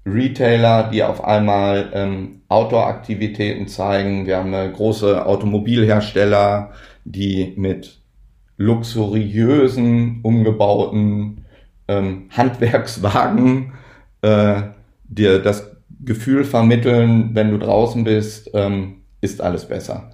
Retailer, 0.05 0.89
die 0.91 1.03
auf 1.03 1.23
einmal 1.23 1.89
ähm, 1.93 2.41
Outdoor-Aktivitäten 2.49 3.67
zeigen. 3.67 4.25
Wir 4.25 4.37
haben 4.37 4.51
große 4.73 5.25
Automobilhersteller, 5.25 6.71
die 7.05 7.53
mit 7.55 8.01
luxuriösen, 8.57 10.19
umgebauten 10.23 11.45
ähm, 11.87 12.29
Handwerkswagen 12.31 13.73
äh, 14.21 14.61
dir 15.03 15.39
das 15.39 15.71
Gefühl 16.03 16.43
vermitteln, 16.43 17.31
wenn 17.33 17.51
du 17.51 17.57
draußen 17.57 18.03
bist, 18.03 18.51
ähm, 18.53 19.03
ist 19.21 19.41
alles 19.41 19.67
besser. 19.67 20.11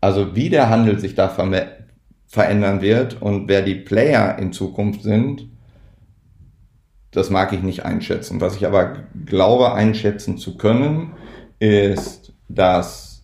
Also 0.00 0.34
wie 0.36 0.50
der 0.50 0.68
Handel 0.68 0.98
sich 0.98 1.14
da 1.14 1.28
ver 1.28 1.48
verändern 2.26 2.80
wird 2.80 3.20
und 3.20 3.46
wer 3.48 3.60
die 3.60 3.74
Player 3.74 4.38
in 4.38 4.52
Zukunft 4.52 5.02
sind, 5.02 5.48
das 7.12 7.30
mag 7.30 7.52
ich 7.52 7.62
nicht 7.62 7.84
einschätzen. 7.84 8.40
Was 8.40 8.56
ich 8.56 8.66
aber 8.66 8.96
glaube 9.26 9.74
einschätzen 9.74 10.38
zu 10.38 10.56
können, 10.56 11.12
ist, 11.58 12.32
dass 12.48 13.22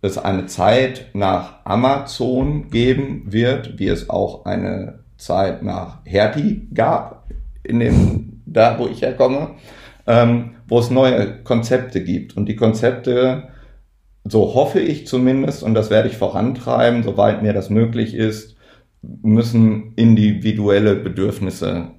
es 0.00 0.18
eine 0.18 0.46
Zeit 0.46 1.10
nach 1.12 1.64
Amazon 1.64 2.70
geben 2.70 3.24
wird, 3.26 3.78
wie 3.78 3.86
es 3.86 4.10
auch 4.10 4.46
eine 4.46 5.00
Zeit 5.16 5.62
nach 5.62 5.98
Hertie 6.04 6.68
gab, 6.74 7.28
in 7.62 7.78
dem, 7.78 8.42
da 8.46 8.78
wo 8.78 8.88
ich 8.88 9.02
herkomme, 9.02 9.52
ähm, 10.06 10.56
wo 10.66 10.80
es 10.80 10.90
neue 10.90 11.42
Konzepte 11.44 12.02
gibt. 12.02 12.36
Und 12.36 12.46
die 12.46 12.56
Konzepte, 12.56 13.48
so 14.24 14.54
hoffe 14.54 14.80
ich 14.80 15.06
zumindest, 15.06 15.62
und 15.62 15.74
das 15.74 15.90
werde 15.90 16.08
ich 16.08 16.16
vorantreiben, 16.16 17.02
soweit 17.02 17.42
mir 17.42 17.52
das 17.52 17.70
möglich 17.70 18.14
ist, 18.14 18.56
müssen 19.02 19.92
individuelle 19.96 20.96
Bedürfnisse 20.96 21.92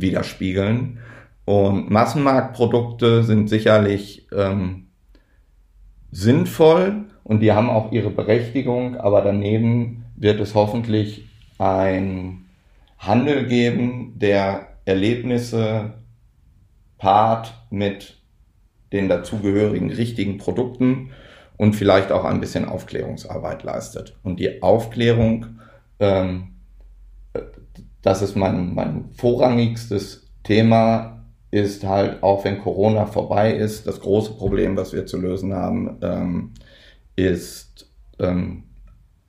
widerspiegeln. 0.00 0.98
Und 1.44 1.90
Massenmarktprodukte 1.90 3.24
sind 3.24 3.48
sicherlich 3.48 4.28
ähm, 4.32 4.88
sinnvoll 6.10 7.06
und 7.24 7.40
die 7.40 7.52
haben 7.52 7.70
auch 7.70 7.92
ihre 7.92 8.10
Berechtigung, 8.10 8.96
aber 8.96 9.22
daneben 9.22 10.04
wird 10.16 10.40
es 10.40 10.54
hoffentlich 10.54 11.28
ein 11.58 12.46
Handel 12.98 13.46
geben, 13.46 14.14
der 14.18 14.68
Erlebnisse 14.84 15.94
paart 16.98 17.54
mit 17.70 18.18
den 18.92 19.08
dazugehörigen 19.08 19.90
richtigen 19.90 20.38
Produkten 20.38 21.10
und 21.56 21.74
vielleicht 21.74 22.12
auch 22.12 22.24
ein 22.24 22.40
bisschen 22.40 22.64
Aufklärungsarbeit 22.64 23.62
leistet. 23.62 24.18
Und 24.22 24.40
die 24.40 24.62
Aufklärung 24.62 25.46
ähm, 25.98 26.56
das 28.02 28.22
ist 28.22 28.36
mein, 28.36 28.74
mein 28.74 29.10
vorrangigstes 29.12 30.30
Thema, 30.42 31.24
ist 31.50 31.84
halt, 31.84 32.22
auch 32.22 32.44
wenn 32.44 32.60
Corona 32.60 33.06
vorbei 33.06 33.52
ist, 33.52 33.86
das 33.86 34.00
große 34.00 34.34
Problem, 34.34 34.76
was 34.76 34.92
wir 34.92 35.06
zu 35.06 35.18
lösen 35.18 35.52
haben, 35.52 35.98
ähm, 36.00 36.54
ist 37.16 37.90
ähm, 38.20 38.62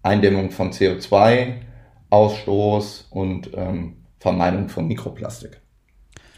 Eindämmung 0.03 0.51
von 0.51 0.71
CO2-Ausstoß 0.71 3.05
und 3.09 3.49
ähm, 3.55 3.97
Vermeidung 4.19 4.69
von 4.69 4.87
Mikroplastik. 4.87 5.59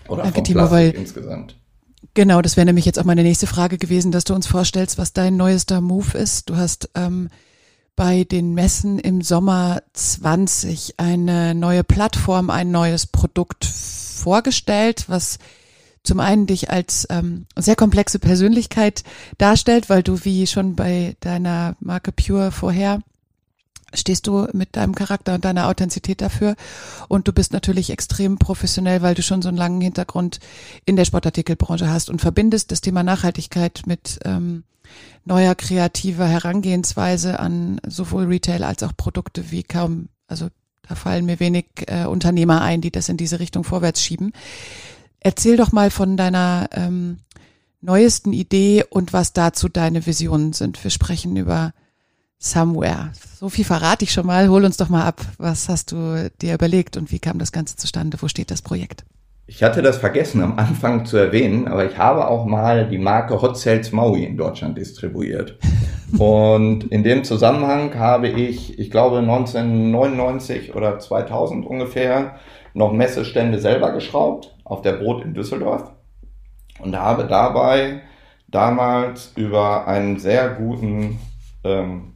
Oder 0.07 0.23
Danke, 0.23 0.35
von 0.35 0.43
Timo, 0.45 0.59
Plastik 0.59 0.77
weil, 0.77 0.91
insgesamt. 0.91 1.59
Genau, 2.13 2.41
das 2.41 2.57
wäre 2.57 2.65
nämlich 2.65 2.85
jetzt 2.85 2.99
auch 2.99 3.05
meine 3.05 3.23
nächste 3.23 3.47
Frage 3.47 3.77
gewesen, 3.77 4.11
dass 4.11 4.23
du 4.23 4.33
uns 4.33 4.47
vorstellst, 4.47 4.97
was 4.97 5.13
dein 5.13 5.35
neuester 5.35 5.81
Move 5.81 6.17
ist. 6.17 6.49
Du 6.49 6.55
hast 6.55 6.89
ähm, 6.95 7.29
bei 7.95 8.23
den 8.23 8.53
Messen 8.53 8.99
im 8.99 9.21
Sommer 9.21 9.81
20 9.93 10.95
eine 10.97 11.53
neue 11.53 11.83
Plattform, 11.83 12.49
ein 12.49 12.71
neues 12.71 13.05
Produkt 13.07 13.65
vorgestellt, 13.65 15.05
was 15.07 15.37
zum 16.03 16.19
einen 16.19 16.47
dich 16.47 16.69
als 16.69 17.07
ähm, 17.09 17.45
sehr 17.55 17.75
komplexe 17.75 18.19
Persönlichkeit 18.19 19.03
darstellt, 19.37 19.89
weil 19.89 20.03
du 20.03 20.25
wie 20.25 20.47
schon 20.47 20.75
bei 20.75 21.15
deiner 21.21 21.75
Marke 21.79 22.11
Pure 22.11 22.51
vorher 22.51 22.99
stehst 23.93 24.27
du 24.27 24.47
mit 24.53 24.75
deinem 24.75 24.95
Charakter 24.95 25.35
und 25.35 25.45
deiner 25.45 25.67
Authentizität 25.67 26.21
dafür 26.21 26.55
und 27.07 27.27
du 27.27 27.33
bist 27.33 27.53
natürlich 27.53 27.89
extrem 27.89 28.37
professionell, 28.37 29.01
weil 29.01 29.15
du 29.15 29.21
schon 29.21 29.41
so 29.41 29.49
einen 29.49 29.57
langen 29.57 29.81
Hintergrund 29.81 30.39
in 30.85 30.95
der 30.95 31.05
Sportartikelbranche 31.05 31.89
hast 31.89 32.09
und 32.09 32.21
verbindest 32.21 32.71
das 32.71 32.81
Thema 32.81 33.03
Nachhaltigkeit 33.03 33.83
mit 33.85 34.19
ähm, 34.25 34.63
neuer 35.25 35.55
kreativer 35.55 36.27
Herangehensweise 36.27 37.39
an 37.39 37.79
sowohl 37.87 38.25
Retail 38.25 38.63
als 38.63 38.83
auch 38.83 38.95
Produkte 38.95 39.51
wie 39.51 39.63
kaum, 39.63 40.09
also 40.27 40.49
da 40.87 40.95
fallen 40.95 41.25
mir 41.25 41.39
wenig 41.39 41.65
äh, 41.87 42.05
Unternehmer 42.05 42.61
ein, 42.61 42.81
die 42.81 42.91
das 42.91 43.09
in 43.09 43.17
diese 43.17 43.39
Richtung 43.39 43.63
vorwärts 43.63 44.01
schieben. 44.01 44.33
Erzähl 45.21 45.55
doch 45.55 45.71
mal 45.71 45.89
von 45.89 46.17
deiner 46.17 46.67
ähm, 46.73 47.19
neuesten 47.79 48.33
Idee 48.33 48.83
und 48.89 49.13
was 49.13 49.31
dazu 49.31 49.69
deine 49.69 50.05
Visionen 50.05 50.51
sind. 50.51 50.83
Wir 50.83 50.91
sprechen 50.91 51.37
über 51.37 51.73
Somewhere. 52.43 53.11
So 53.39 53.47
viel 53.47 53.63
verrate 53.63 54.03
ich 54.03 54.11
schon 54.11 54.25
mal. 54.25 54.49
Hol 54.49 54.65
uns 54.65 54.75
doch 54.75 54.89
mal 54.89 55.05
ab. 55.05 55.21
Was 55.37 55.69
hast 55.69 55.93
du 55.93 56.29
dir 56.41 56.53
überlegt 56.53 56.97
und 56.97 57.09
wie 57.09 57.19
kam 57.19 57.39
das 57.39 57.53
Ganze 57.53 57.77
zustande? 57.77 58.17
Wo 58.19 58.27
steht 58.27 58.51
das 58.51 58.61
Projekt? 58.61 59.05
Ich 59.47 59.63
hatte 59.63 59.81
das 59.81 59.97
vergessen 59.97 60.43
am 60.43 60.59
Anfang 60.59 61.05
zu 61.05 61.15
erwähnen, 61.15 61.69
aber 61.69 61.85
ich 61.85 61.97
habe 61.97 62.27
auch 62.27 62.45
mal 62.45 62.89
die 62.89 62.97
Marke 62.97 63.41
Hot 63.41 63.57
Sales 63.57 63.93
Maui 63.93 64.25
in 64.25 64.35
Deutschland 64.35 64.77
distribuiert. 64.77 65.57
Und 66.17 66.83
in 66.91 67.03
dem 67.03 67.23
Zusammenhang 67.23 67.97
habe 67.97 68.27
ich, 68.27 68.77
ich 68.77 68.91
glaube 68.91 69.19
1999 69.19 70.75
oder 70.75 70.99
2000 70.99 71.65
ungefähr, 71.65 72.35
noch 72.73 72.91
Messestände 72.91 73.59
selber 73.59 73.93
geschraubt 73.93 74.53
auf 74.65 74.81
der 74.81 74.93
Brot 74.93 75.23
in 75.23 75.33
Düsseldorf 75.33 75.91
und 76.79 76.95
habe 76.97 77.25
dabei 77.25 78.01
damals 78.49 79.31
über 79.35 79.87
einen 79.87 80.19
sehr 80.19 80.49
guten 80.49 81.19
ähm, 81.63 82.12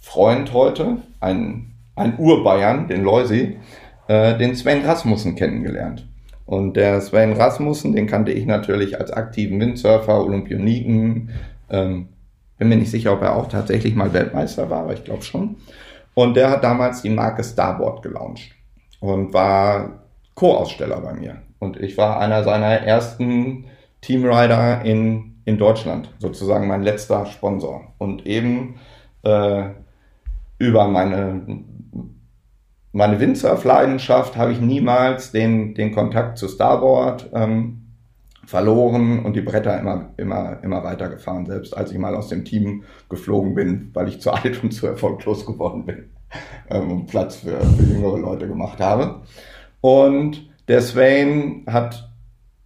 Freund 0.00 0.52
heute, 0.52 0.98
ein, 1.20 1.74
ein 1.94 2.18
Urbayern, 2.18 2.88
den 2.88 3.04
Leusi, 3.04 3.58
äh, 4.08 4.36
den 4.36 4.56
Sven 4.56 4.84
Rasmussen 4.84 5.36
kennengelernt. 5.36 6.06
Und 6.46 6.76
der 6.76 7.00
Sven 7.00 7.34
Rasmussen, 7.34 7.94
den 7.94 8.08
kannte 8.08 8.32
ich 8.32 8.44
natürlich 8.44 8.98
als 8.98 9.12
aktiven 9.12 9.60
Windsurfer, 9.60 10.24
Olympioniken. 10.24 11.30
Ähm, 11.70 12.08
bin 12.58 12.68
mir 12.68 12.76
nicht 12.76 12.90
sicher, 12.90 13.12
ob 13.12 13.22
er 13.22 13.36
auch 13.36 13.48
tatsächlich 13.48 13.94
mal 13.94 14.12
Weltmeister 14.12 14.68
war, 14.68 14.80
aber 14.82 14.94
ich 14.94 15.04
glaube 15.04 15.22
schon. 15.22 15.56
Und 16.14 16.34
der 16.34 16.50
hat 16.50 16.64
damals 16.64 17.02
die 17.02 17.10
Marke 17.10 17.44
Starboard 17.44 18.02
gelauncht 18.02 18.50
und 18.98 19.32
war 19.32 20.00
Co-Aussteller 20.34 21.00
bei 21.00 21.12
mir. 21.12 21.42
Und 21.58 21.76
ich 21.76 21.96
war 21.96 22.18
einer 22.18 22.42
seiner 22.42 22.80
ersten 22.80 23.66
Teamrider 24.00 24.82
in, 24.84 25.40
in 25.44 25.58
Deutschland, 25.58 26.10
sozusagen 26.18 26.66
mein 26.66 26.82
letzter 26.82 27.26
Sponsor. 27.26 27.92
Und 27.98 28.26
eben 28.26 28.80
äh, 29.22 29.64
über 30.60 30.86
meine, 30.88 31.64
meine 32.92 33.18
Windsurf-Leidenschaft 33.18 34.36
habe 34.36 34.52
ich 34.52 34.60
niemals 34.60 35.32
den, 35.32 35.74
den 35.74 35.92
Kontakt 35.92 36.38
zu 36.38 36.48
Starboard 36.48 37.30
ähm, 37.32 37.94
verloren 38.46 39.24
und 39.24 39.34
die 39.34 39.40
Bretter 39.40 39.78
immer, 39.80 40.10
immer, 40.18 40.62
immer 40.62 40.84
weitergefahren, 40.84 41.46
selbst 41.46 41.76
als 41.76 41.90
ich 41.92 41.98
mal 41.98 42.14
aus 42.14 42.28
dem 42.28 42.44
Team 42.44 42.84
geflogen 43.08 43.54
bin, 43.54 43.90
weil 43.94 44.08
ich 44.08 44.20
zu 44.20 44.32
alt 44.32 44.62
und 44.62 44.72
zu 44.72 44.86
erfolglos 44.86 45.46
geworden 45.46 45.86
bin 45.86 46.10
ähm, 46.68 46.92
und 46.92 47.06
Platz 47.06 47.36
für, 47.36 47.58
für 47.60 47.82
jüngere 47.82 48.18
Leute 48.18 48.46
gemacht 48.46 48.80
habe. 48.80 49.22
Und 49.80 50.50
der 50.68 50.82
Swain 50.82 51.64
hat 51.66 52.10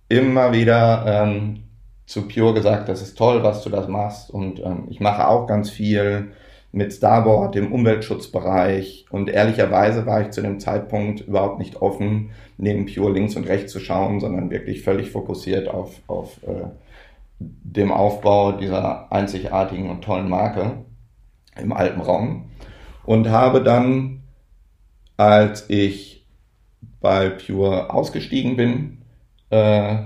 immer 0.08 0.52
wieder 0.52 1.04
ähm, 1.06 1.62
zu 2.06 2.26
Pure 2.26 2.54
gesagt, 2.54 2.88
das 2.88 3.02
ist 3.02 3.16
toll, 3.16 3.44
was 3.44 3.62
du 3.62 3.70
das 3.70 3.86
machst. 3.86 4.30
Und 4.30 4.58
ähm, 4.60 4.88
ich 4.90 4.98
mache 4.98 5.28
auch 5.28 5.46
ganz 5.46 5.70
viel 5.70 6.32
mit 6.74 6.92
Starboard, 6.92 7.54
dem 7.54 7.72
Umweltschutzbereich. 7.72 9.06
Und 9.10 9.30
ehrlicherweise 9.30 10.06
war 10.06 10.22
ich 10.22 10.30
zu 10.30 10.42
dem 10.42 10.58
Zeitpunkt 10.58 11.20
überhaupt 11.20 11.58
nicht 11.58 11.76
offen, 11.76 12.30
neben 12.58 12.86
Pure 12.86 13.12
links 13.12 13.36
und 13.36 13.46
rechts 13.46 13.72
zu 13.72 13.80
schauen, 13.80 14.20
sondern 14.20 14.50
wirklich 14.50 14.82
völlig 14.82 15.10
fokussiert 15.10 15.68
auf, 15.68 16.02
auf 16.08 16.42
äh, 16.42 16.66
dem 17.38 17.92
Aufbau 17.92 18.52
dieser 18.52 19.12
einzigartigen 19.12 19.88
und 19.88 20.02
tollen 20.02 20.28
Marke 20.28 20.84
im 21.56 21.72
Alpenraum. 21.72 22.50
Und 23.04 23.28
habe 23.28 23.62
dann, 23.62 24.22
als 25.16 25.70
ich 25.70 26.26
bei 27.00 27.28
Pure 27.28 27.92
ausgestiegen 27.92 28.56
bin, 28.56 28.98
äh, 29.50 29.98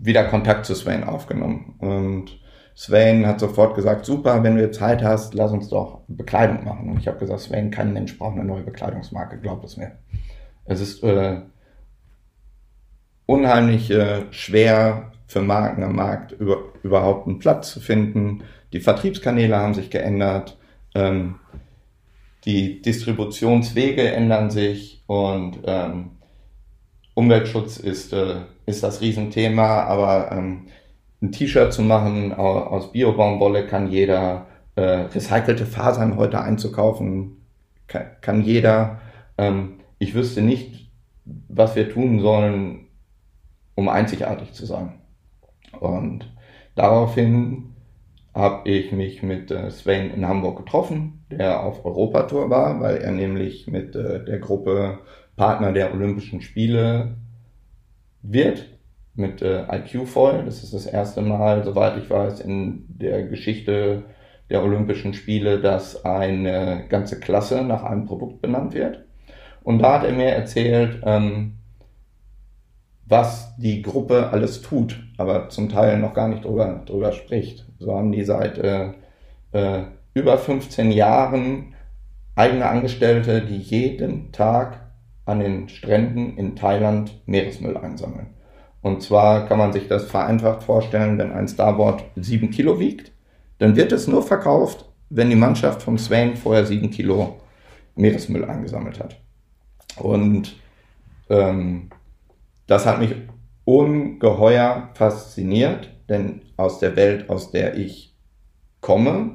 wieder 0.00 0.24
Kontakt 0.24 0.66
zu 0.66 0.74
Sven 0.74 1.04
aufgenommen. 1.04 1.76
Und 1.78 2.38
Sven 2.76 3.26
hat 3.26 3.40
sofort 3.40 3.74
gesagt, 3.74 4.04
super, 4.04 4.42
wenn 4.42 4.58
du 4.58 4.70
Zeit 4.70 5.02
hast, 5.02 5.32
lass 5.32 5.50
uns 5.50 5.70
doch 5.70 6.02
Bekleidung 6.08 6.62
machen. 6.62 6.90
Und 6.90 6.98
ich 6.98 7.08
habe 7.08 7.18
gesagt, 7.18 7.40
Sven, 7.40 7.70
kein 7.70 7.94
Mensch 7.94 8.18
braucht 8.18 8.34
eine 8.34 8.44
neue 8.44 8.64
Bekleidungsmarke, 8.64 9.38
glaub 9.40 9.64
es 9.64 9.78
mir. 9.78 9.92
Es 10.66 10.82
ist 10.82 11.02
äh, 11.02 11.40
unheimlich 13.24 13.90
äh, 13.90 14.30
schwer 14.30 15.12
für 15.26 15.40
Marken 15.40 15.82
am 15.84 15.96
Markt 15.96 16.32
über, 16.32 16.58
überhaupt 16.82 17.26
einen 17.26 17.38
Platz 17.38 17.72
zu 17.72 17.80
finden. 17.80 18.44
Die 18.74 18.80
Vertriebskanäle 18.80 19.56
haben 19.56 19.72
sich 19.72 19.88
geändert. 19.88 20.58
Ähm, 20.94 21.36
die 22.44 22.82
Distributionswege 22.82 24.12
ändern 24.12 24.50
sich 24.50 25.02
und 25.06 25.60
ähm, 25.64 26.10
Umweltschutz 27.14 27.78
ist, 27.78 28.12
äh, 28.12 28.42
ist 28.66 28.82
das 28.82 29.00
Riesenthema, 29.00 29.84
aber 29.84 30.30
ähm, 30.30 30.66
ein 31.22 31.32
T-Shirt 31.32 31.72
zu 31.72 31.82
machen 31.82 32.32
aus 32.32 32.92
Biobaumwolle 32.92 33.66
kann 33.66 33.90
jeder, 33.90 34.46
äh, 34.74 34.82
recycelte 34.82 35.66
Fasern 35.66 36.16
heute 36.16 36.40
einzukaufen 36.40 37.46
kann, 37.86 38.06
kann 38.20 38.42
jeder. 38.42 39.00
Ähm, 39.38 39.80
ich 39.98 40.14
wüsste 40.14 40.42
nicht, 40.42 40.90
was 41.48 41.74
wir 41.74 41.88
tun 41.90 42.20
sollen, 42.20 42.86
um 43.74 43.88
einzigartig 43.88 44.52
zu 44.52 44.66
sein. 44.66 45.00
Und 45.80 46.32
daraufhin 46.74 47.74
habe 48.34 48.68
ich 48.68 48.92
mich 48.92 49.22
mit 49.22 49.50
äh, 49.50 49.70
Sven 49.70 50.10
in 50.10 50.28
Hamburg 50.28 50.58
getroffen, 50.58 51.24
der 51.30 51.62
auf 51.62 51.84
Europatour 51.84 52.50
war, 52.50 52.80
weil 52.80 52.98
er 52.98 53.12
nämlich 53.12 53.66
mit 53.66 53.96
äh, 53.96 54.24
der 54.24 54.38
Gruppe 54.38 54.98
Partner 55.36 55.72
der 55.72 55.92
Olympischen 55.92 56.42
Spiele 56.42 57.16
wird, 58.22 58.75
mit 59.16 59.42
äh, 59.42 59.64
IQ 59.70 60.06
Foil. 60.06 60.44
Das 60.44 60.62
ist 60.62 60.74
das 60.74 60.86
erste 60.86 61.22
Mal, 61.22 61.64
soweit 61.64 61.96
ich 61.96 62.08
weiß, 62.08 62.40
in 62.40 62.84
der 62.88 63.24
Geschichte 63.24 64.04
der 64.50 64.62
Olympischen 64.62 65.14
Spiele, 65.14 65.60
dass 65.60 66.04
eine 66.04 66.84
ganze 66.88 67.18
Klasse 67.18 67.62
nach 67.62 67.82
einem 67.82 68.06
Produkt 68.06 68.40
benannt 68.42 68.74
wird. 68.74 69.04
Und 69.62 69.80
da 69.80 69.94
hat 69.94 70.04
er 70.04 70.12
mir 70.12 70.30
erzählt, 70.30 71.02
ähm, 71.04 71.58
was 73.06 73.56
die 73.56 73.82
Gruppe 73.82 74.30
alles 74.30 74.62
tut, 74.62 75.00
aber 75.16 75.48
zum 75.48 75.68
Teil 75.68 75.98
noch 75.98 76.14
gar 76.14 76.28
nicht 76.28 76.44
drüber, 76.44 76.82
drüber 76.86 77.12
spricht. 77.12 77.66
So 77.78 77.96
haben 77.96 78.12
die 78.12 78.24
seit 78.24 78.58
äh, 78.58 78.92
äh, 79.52 79.84
über 80.14 80.38
15 80.38 80.90
Jahren 80.92 81.74
eigene 82.34 82.66
Angestellte, 82.66 83.42
die 83.42 83.58
jeden 83.58 84.32
Tag 84.32 84.80
an 85.24 85.40
den 85.40 85.68
Stränden 85.68 86.36
in 86.36 86.54
Thailand 86.54 87.20
Meeresmüll 87.26 87.76
einsammeln. 87.76 88.35
Und 88.86 89.02
zwar 89.02 89.46
kann 89.48 89.58
man 89.58 89.72
sich 89.72 89.88
das 89.88 90.04
vereinfacht 90.04 90.62
vorstellen, 90.62 91.18
wenn 91.18 91.32
ein 91.32 91.48
Starboard 91.48 92.04
sieben 92.14 92.52
Kilo 92.52 92.78
wiegt, 92.78 93.10
dann 93.58 93.74
wird 93.74 93.90
es 93.90 94.06
nur 94.06 94.22
verkauft, 94.22 94.84
wenn 95.10 95.28
die 95.28 95.34
Mannschaft 95.34 95.82
vom 95.82 95.98
Swain 95.98 96.36
vorher 96.36 96.64
sieben 96.64 96.92
Kilo 96.92 97.40
Meeresmüll 97.96 98.44
eingesammelt 98.44 99.00
hat. 99.00 99.20
Und 99.96 100.54
ähm, 101.28 101.90
das 102.68 102.86
hat 102.86 103.00
mich 103.00 103.16
ungeheuer 103.64 104.90
fasziniert, 104.94 105.90
denn 106.08 106.42
aus 106.56 106.78
der 106.78 106.94
Welt, 106.94 107.28
aus 107.28 107.50
der 107.50 107.76
ich 107.76 108.14
komme, 108.80 109.32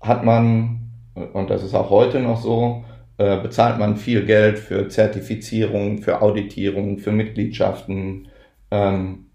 hat 0.00 0.24
man, 0.24 0.92
und 1.32 1.50
das 1.50 1.64
ist 1.64 1.74
auch 1.74 1.90
heute 1.90 2.20
noch 2.20 2.40
so, 2.40 2.84
äh, 3.18 3.36
bezahlt 3.40 3.78
man 3.78 3.96
viel 3.96 4.24
Geld 4.24 4.58
für 4.58 4.88
Zertifizierung, 4.88 6.02
für 6.02 6.22
Auditierung, 6.22 6.98
für 6.98 7.10
Mitgliedschaften, 7.10 8.28
ähm, 8.70 9.26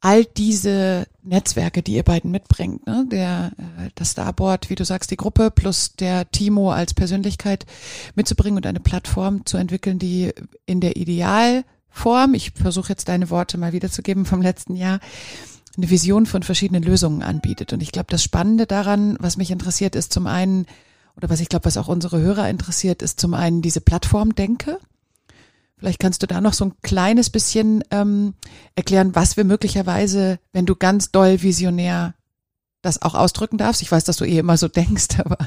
all 0.03 0.25
diese 0.25 1.07
Netzwerke, 1.23 1.81
die 1.81 1.93
ihr 1.93 2.03
beiden 2.03 2.29
mitbringt, 2.29 2.85
ne? 2.85 3.05
der 3.09 3.53
äh, 3.57 3.89
das 3.95 4.11
Starboard, 4.11 4.69
wie 4.69 4.75
du 4.75 4.83
sagst, 4.83 5.11
die 5.11 5.17
Gruppe 5.17 5.49
plus 5.49 5.95
der 5.95 6.29
Timo 6.29 6.71
als 6.71 6.93
Persönlichkeit 6.93 7.65
mitzubringen 8.13 8.57
und 8.57 8.65
eine 8.65 8.81
Plattform 8.81 9.45
zu 9.45 9.55
entwickeln, 9.55 9.99
die 9.99 10.33
in 10.65 10.81
der 10.81 10.97
Idealform, 10.97 12.33
ich 12.33 12.51
versuche 12.51 12.89
jetzt 12.89 13.07
deine 13.07 13.29
Worte 13.29 13.57
mal 13.57 13.71
wiederzugeben 13.71 14.25
vom 14.25 14.41
letzten 14.41 14.75
Jahr, 14.75 14.99
eine 15.77 15.89
Vision 15.89 16.25
von 16.25 16.43
verschiedenen 16.43 16.83
Lösungen 16.83 17.23
anbietet. 17.23 17.71
Und 17.71 17.81
ich 17.81 17.93
glaube, 17.93 18.07
das 18.09 18.23
Spannende 18.23 18.67
daran, 18.67 19.15
was 19.21 19.37
mich 19.37 19.51
interessiert, 19.51 19.95
ist 19.95 20.11
zum 20.11 20.27
einen, 20.27 20.65
oder 21.15 21.29
was 21.29 21.39
ich 21.39 21.47
glaube, 21.47 21.63
was 21.63 21.77
auch 21.77 21.87
unsere 21.87 22.19
Hörer 22.19 22.49
interessiert, 22.49 23.01
ist 23.01 23.21
zum 23.21 23.33
einen 23.33 23.61
diese 23.61 23.79
Plattformdenke, 23.79 24.79
Vielleicht 25.83 25.99
kannst 25.99 26.23
du 26.23 26.27
da 26.27 26.39
noch 26.39 26.53
so 26.53 26.63
ein 26.63 26.73
kleines 26.81 27.29
bisschen 27.29 27.83
ähm, 27.91 28.35
erklären, 28.73 29.15
was 29.15 29.35
wir 29.35 29.43
möglicherweise, 29.43 30.39
wenn 30.53 30.65
du 30.65 30.77
ganz 30.77 31.11
doll 31.11 31.41
visionär 31.41 32.13
das 32.81 33.01
auch 33.01 33.15
ausdrücken 33.15 33.57
darfst. 33.57 33.81
Ich 33.81 33.91
weiß, 33.91 34.05
dass 34.05 34.15
du 34.15 34.23
eh 34.23 34.37
immer 34.37 34.55
so 34.55 34.67
denkst, 34.69 35.19
aber 35.19 35.37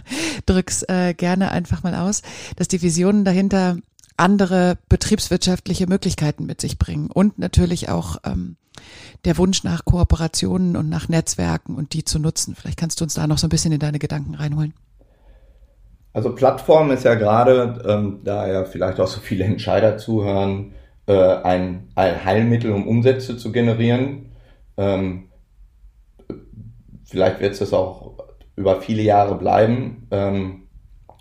drück's 0.45 0.83
äh, 0.83 1.15
gerne 1.15 1.53
einfach 1.53 1.83
mal 1.83 1.95
aus, 1.95 2.21
dass 2.57 2.69
die 2.69 2.83
Visionen 2.83 3.25
dahinter 3.25 3.79
andere 4.19 4.77
betriebswirtschaftliche 4.91 5.87
Möglichkeiten 5.87 6.45
mit 6.45 6.61
sich 6.61 6.79
bringen 6.79 7.11
und 7.11 7.39
natürlich 7.39 7.89
auch 7.89 8.19
ähm, 8.25 8.59
der 9.25 9.39
Wunsch 9.39 9.65
nach 9.65 9.87
Kooperationen 9.87 10.77
und 10.77 10.91
nach 10.91 11.09
Netzwerken 11.09 11.77
und 11.77 11.95
die 11.95 12.05
zu 12.05 12.19
nutzen. 12.19 12.55
Vielleicht 12.55 12.79
kannst 12.79 13.01
du 13.01 13.05
uns 13.05 13.15
da 13.15 13.27
noch 13.27 13.39
so 13.39 13.47
ein 13.47 13.51
bisschen 13.51 13.73
in 13.73 13.81
deine 13.81 13.99
Gedanken 13.99 14.35
reinholen. 14.35 14.75
Also 16.17 16.35
Plattform 16.35 16.93
ist 16.93 17.05
ja 17.05 17.15
gerade, 17.15 17.85
ähm, 17.87 18.21
da 18.25 18.51
ja 18.51 18.65
vielleicht 18.65 18.99
auch 19.01 19.07
so 19.07 19.21
viele 19.21 19.45
Entscheider 19.45 19.99
zuhören, 19.99 20.73
äh, 21.05 21.13
ein, 21.13 21.89
ein 21.95 22.25
Heilmittel, 22.25 22.73
um 22.73 22.89
Umsätze 22.89 23.37
zu 23.37 23.53
generieren. 23.53 24.33
Ähm, 24.79 25.29
vielleicht 27.05 27.41
wird 27.41 27.61
es 27.61 27.75
auch 27.75 28.15
über 28.57 28.81
viele 28.81 29.03
Jahre 29.03 29.37
bleiben. 29.37 30.09
Ähm, 30.11 30.63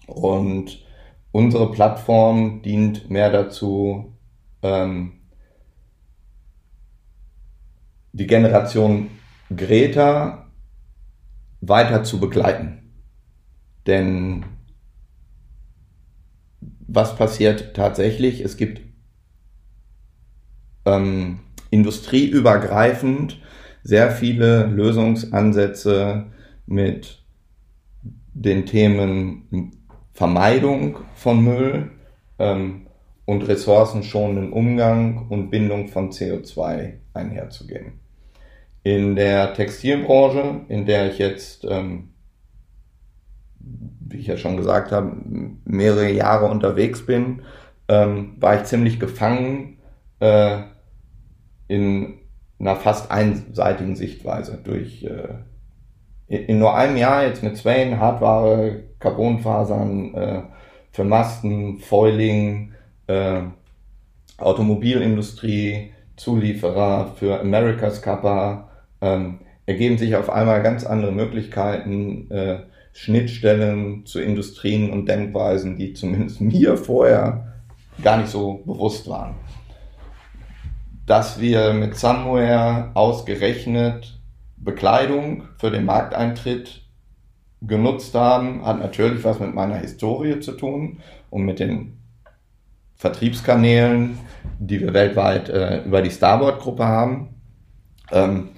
und 0.08 0.86
unsere 1.34 1.72
Plattform 1.72 2.62
dient 2.62 3.10
mehr 3.10 3.30
dazu, 3.30 4.16
ähm, 4.64 5.20
die 8.14 8.28
Generation 8.28 9.10
Greta 9.54 10.48
weiter 11.60 12.06
zu 12.06 12.18
begleiten. 12.22 12.94
Denn 13.88 14.55
was 16.88 17.16
passiert 17.16 17.74
tatsächlich? 17.76 18.42
Es 18.42 18.58
gibt 18.58 18.82
ähm, 20.86 21.40
industrieübergreifend 21.72 23.40
sehr 23.84 24.12
viele 24.12 24.66
Lösungsansätze 24.66 26.26
mit 26.66 27.24
den 28.34 28.66
Themen 28.66 29.82
Vermeidung 30.14 31.00
von 31.16 31.44
Müll 31.44 31.92
ähm, 32.40 32.88
und 33.26 33.48
ressourcenschonenden 33.48 34.54
Umgang 34.54 35.28
und 35.30 35.50
Bindung 35.50 35.88
von 35.88 36.12
CO2 36.12 36.94
einherzugehen. 37.14 38.00
In 38.84 39.16
der 39.16 39.54
Textilbranche, 39.54 40.62
in 40.68 40.86
der 40.86 41.12
ich 41.12 41.18
jetzt 41.18 41.66
ähm, 41.68 42.10
wie 44.06 44.18
ich 44.18 44.28
ja 44.28 44.38
schon 44.38 44.58
gesagt 44.58 44.92
habe, 44.92 45.16
mehrere 45.66 46.12
Jahre 46.12 46.46
unterwegs 46.46 47.06
bin, 47.06 47.42
ähm, 47.88 48.36
war 48.40 48.56
ich 48.56 48.64
ziemlich 48.64 49.00
gefangen 49.00 49.80
äh, 50.20 50.60
in 51.68 52.20
einer 52.60 52.76
fast 52.76 53.12
einseitigen 53.12 53.96
Sichtweise 53.96 54.60
durch 54.64 55.04
äh, 55.04 55.36
in 56.28 56.58
nur 56.60 56.76
einem 56.76 56.98
Jahr 56.98 57.26
jetzt 57.26 57.44
mit 57.44 57.58
Swain, 57.58 58.00
Hardware, 58.00 58.84
Carbonfasern 59.00 60.14
äh, 60.16 60.42
für 60.92 61.04
Masten, 61.04 61.80
Foiling, 61.80 62.74
äh, 63.08 63.42
Automobilindustrie, 64.38 65.92
Zulieferer 66.16 67.14
für 67.16 67.40
America's 67.40 68.02
Kappa, 68.02 68.70
ähm, 69.02 69.40
ergeben 69.66 69.98
sich 69.98 70.16
auf 70.16 70.30
einmal 70.30 70.64
ganz 70.64 70.86
andere 70.86 71.12
Möglichkeiten, 71.12 72.32
äh, 72.32 72.60
Schnittstellen 72.96 74.06
zu 74.06 74.22
Industrien 74.22 74.90
und 74.90 75.08
Denkweisen, 75.08 75.78
die 75.78 75.94
zumindest 75.94 76.40
mir 76.42 76.78
vorher 76.78 77.54
gar 78.02 78.18
nicht 78.18 78.30
so 78.30 78.64
bewusst 78.66 79.08
waren. 79.10 79.36
Dass 81.06 81.40
wir 81.40 81.74
mit 81.74 81.98
Somewhere 81.98 82.92
ausgerechnet 82.94 84.18
Bekleidung 84.56 85.44
für 85.58 85.70
den 85.70 85.86
Markteintritt 85.86 86.84
genutzt 87.62 88.16
haben, 88.16 88.66
hat 88.66 88.80
natürlich 88.80 89.24
was 89.24 89.40
mit 89.40 89.54
meiner 89.54 89.76
Historie 89.76 90.40
zu 90.40 90.54
tun 90.54 91.00
und 91.30 91.44
mit 91.44 91.60
den 91.60 91.98
Vertriebskanälen, 92.96 94.18
die 94.58 94.80
wir 94.80 94.94
weltweit 94.94 95.50
äh, 95.50 95.84
über 95.84 96.02
die 96.02 96.12
Starboard-Gruppe 96.12 96.86
haben. 96.86 97.36
Ähm, 98.12 98.50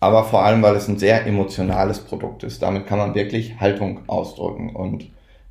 aber 0.00 0.24
vor 0.24 0.42
allem, 0.44 0.62
weil 0.62 0.74
es 0.74 0.88
ein 0.88 0.98
sehr 0.98 1.26
emotionales 1.26 2.00
Produkt 2.00 2.42
ist. 2.42 2.62
Damit 2.62 2.86
kann 2.86 2.98
man 2.98 3.14
wirklich 3.14 3.60
Haltung 3.60 4.00
ausdrücken 4.08 4.74
und 4.74 5.10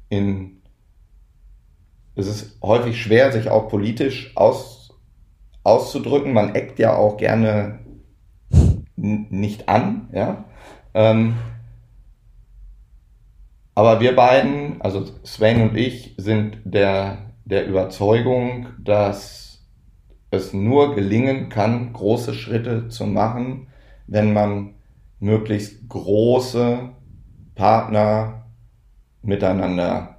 in 0.10 0.60
es 2.16 2.28
ist 2.28 2.62
häufig 2.62 3.02
schwer, 3.02 3.32
sich 3.32 3.50
auch 3.50 3.70
politisch 3.70 4.36
aus, 4.36 5.00
auszudrücken. 5.64 6.34
Man 6.34 6.54
eckt 6.54 6.78
ja 6.78 6.96
auch 6.96 7.16
gerne 7.16 7.80
nicht 8.98 9.70
an, 9.70 10.10
ja. 10.12 10.44
Ähm, 10.94 11.36
aber 13.76 14.02
wir 14.02 14.16
beiden, 14.16 14.82
also 14.82 15.06
Sven 15.24 15.62
und 15.62 15.78
ich, 15.78 16.16
sind 16.18 16.58
der, 16.66 17.32
der 17.46 17.66
Überzeugung, 17.68 18.68
dass 18.78 19.66
es 20.32 20.52
nur 20.52 20.96
gelingen 20.96 21.48
kann, 21.48 21.94
große 21.94 22.34
Schritte 22.34 22.90
zu 22.90 23.06
machen, 23.06 23.68
wenn 24.10 24.34
man 24.34 24.76
möglichst 25.20 25.88
große 25.88 26.90
Partner 27.56 28.46
miteinander 29.22 30.18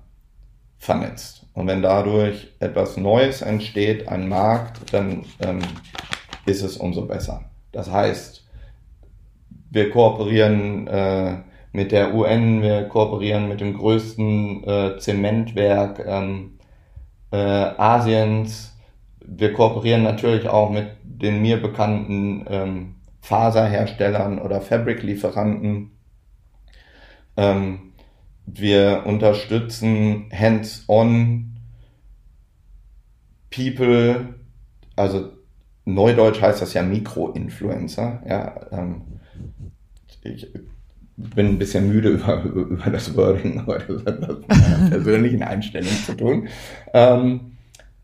vernetzt. 0.78 1.46
Und 1.54 1.66
wenn 1.66 1.82
dadurch 1.82 2.52
etwas 2.60 2.96
Neues 2.96 3.42
entsteht, 3.42 4.08
ein 4.08 4.28
Markt, 4.28 4.92
dann 4.94 5.24
ähm, 5.40 5.60
ist 6.46 6.62
es 6.62 6.76
umso 6.76 7.06
besser. 7.06 7.44
Das 7.72 7.90
heißt, 7.90 8.46
wir 9.70 9.90
kooperieren 9.90 10.86
äh, 10.86 11.38
mit 11.72 11.92
der 11.92 12.14
UN, 12.14 12.62
wir 12.62 12.84
kooperieren 12.84 13.48
mit 13.48 13.60
dem 13.60 13.76
größten 13.76 14.64
äh, 14.64 14.98
Zementwerk 14.98 16.04
ähm, 16.06 16.58
äh, 17.32 17.36
Asiens, 17.36 18.76
wir 19.24 19.52
kooperieren 19.52 20.02
natürlich 20.02 20.48
auch 20.48 20.70
mit 20.70 20.88
den 21.02 21.42
mir 21.42 21.60
bekannten 21.60 22.44
ähm, 22.48 22.94
Faserherstellern 23.20 24.38
oder 24.38 24.60
Fabric-Lieferanten. 24.60 25.92
Ähm, 27.36 27.92
wir 28.46 29.04
unterstützen 29.06 30.28
hands-on 30.32 31.56
People, 33.50 34.34
also 34.96 35.32
Neudeutsch 35.84 36.40
heißt 36.40 36.62
das 36.62 36.74
ja 36.74 36.82
Mikro-Influencer. 36.82 38.22
Ja, 38.28 38.66
ähm, 38.70 39.02
ich 40.22 40.52
bin 41.16 41.46
ein 41.46 41.58
bisschen 41.58 41.88
müde 41.88 42.08
über, 42.10 42.42
über 42.42 42.90
das 42.90 43.16
Wording, 43.16 43.60
aber 43.60 43.78
das 43.78 44.04
hat 44.04 44.20
mit 44.20 44.48
meiner 44.48 44.90
persönlichen 44.90 45.42
Einstellung 45.42 45.92
zu 46.04 46.16
tun. 46.16 46.48
Ähm, 46.92 47.49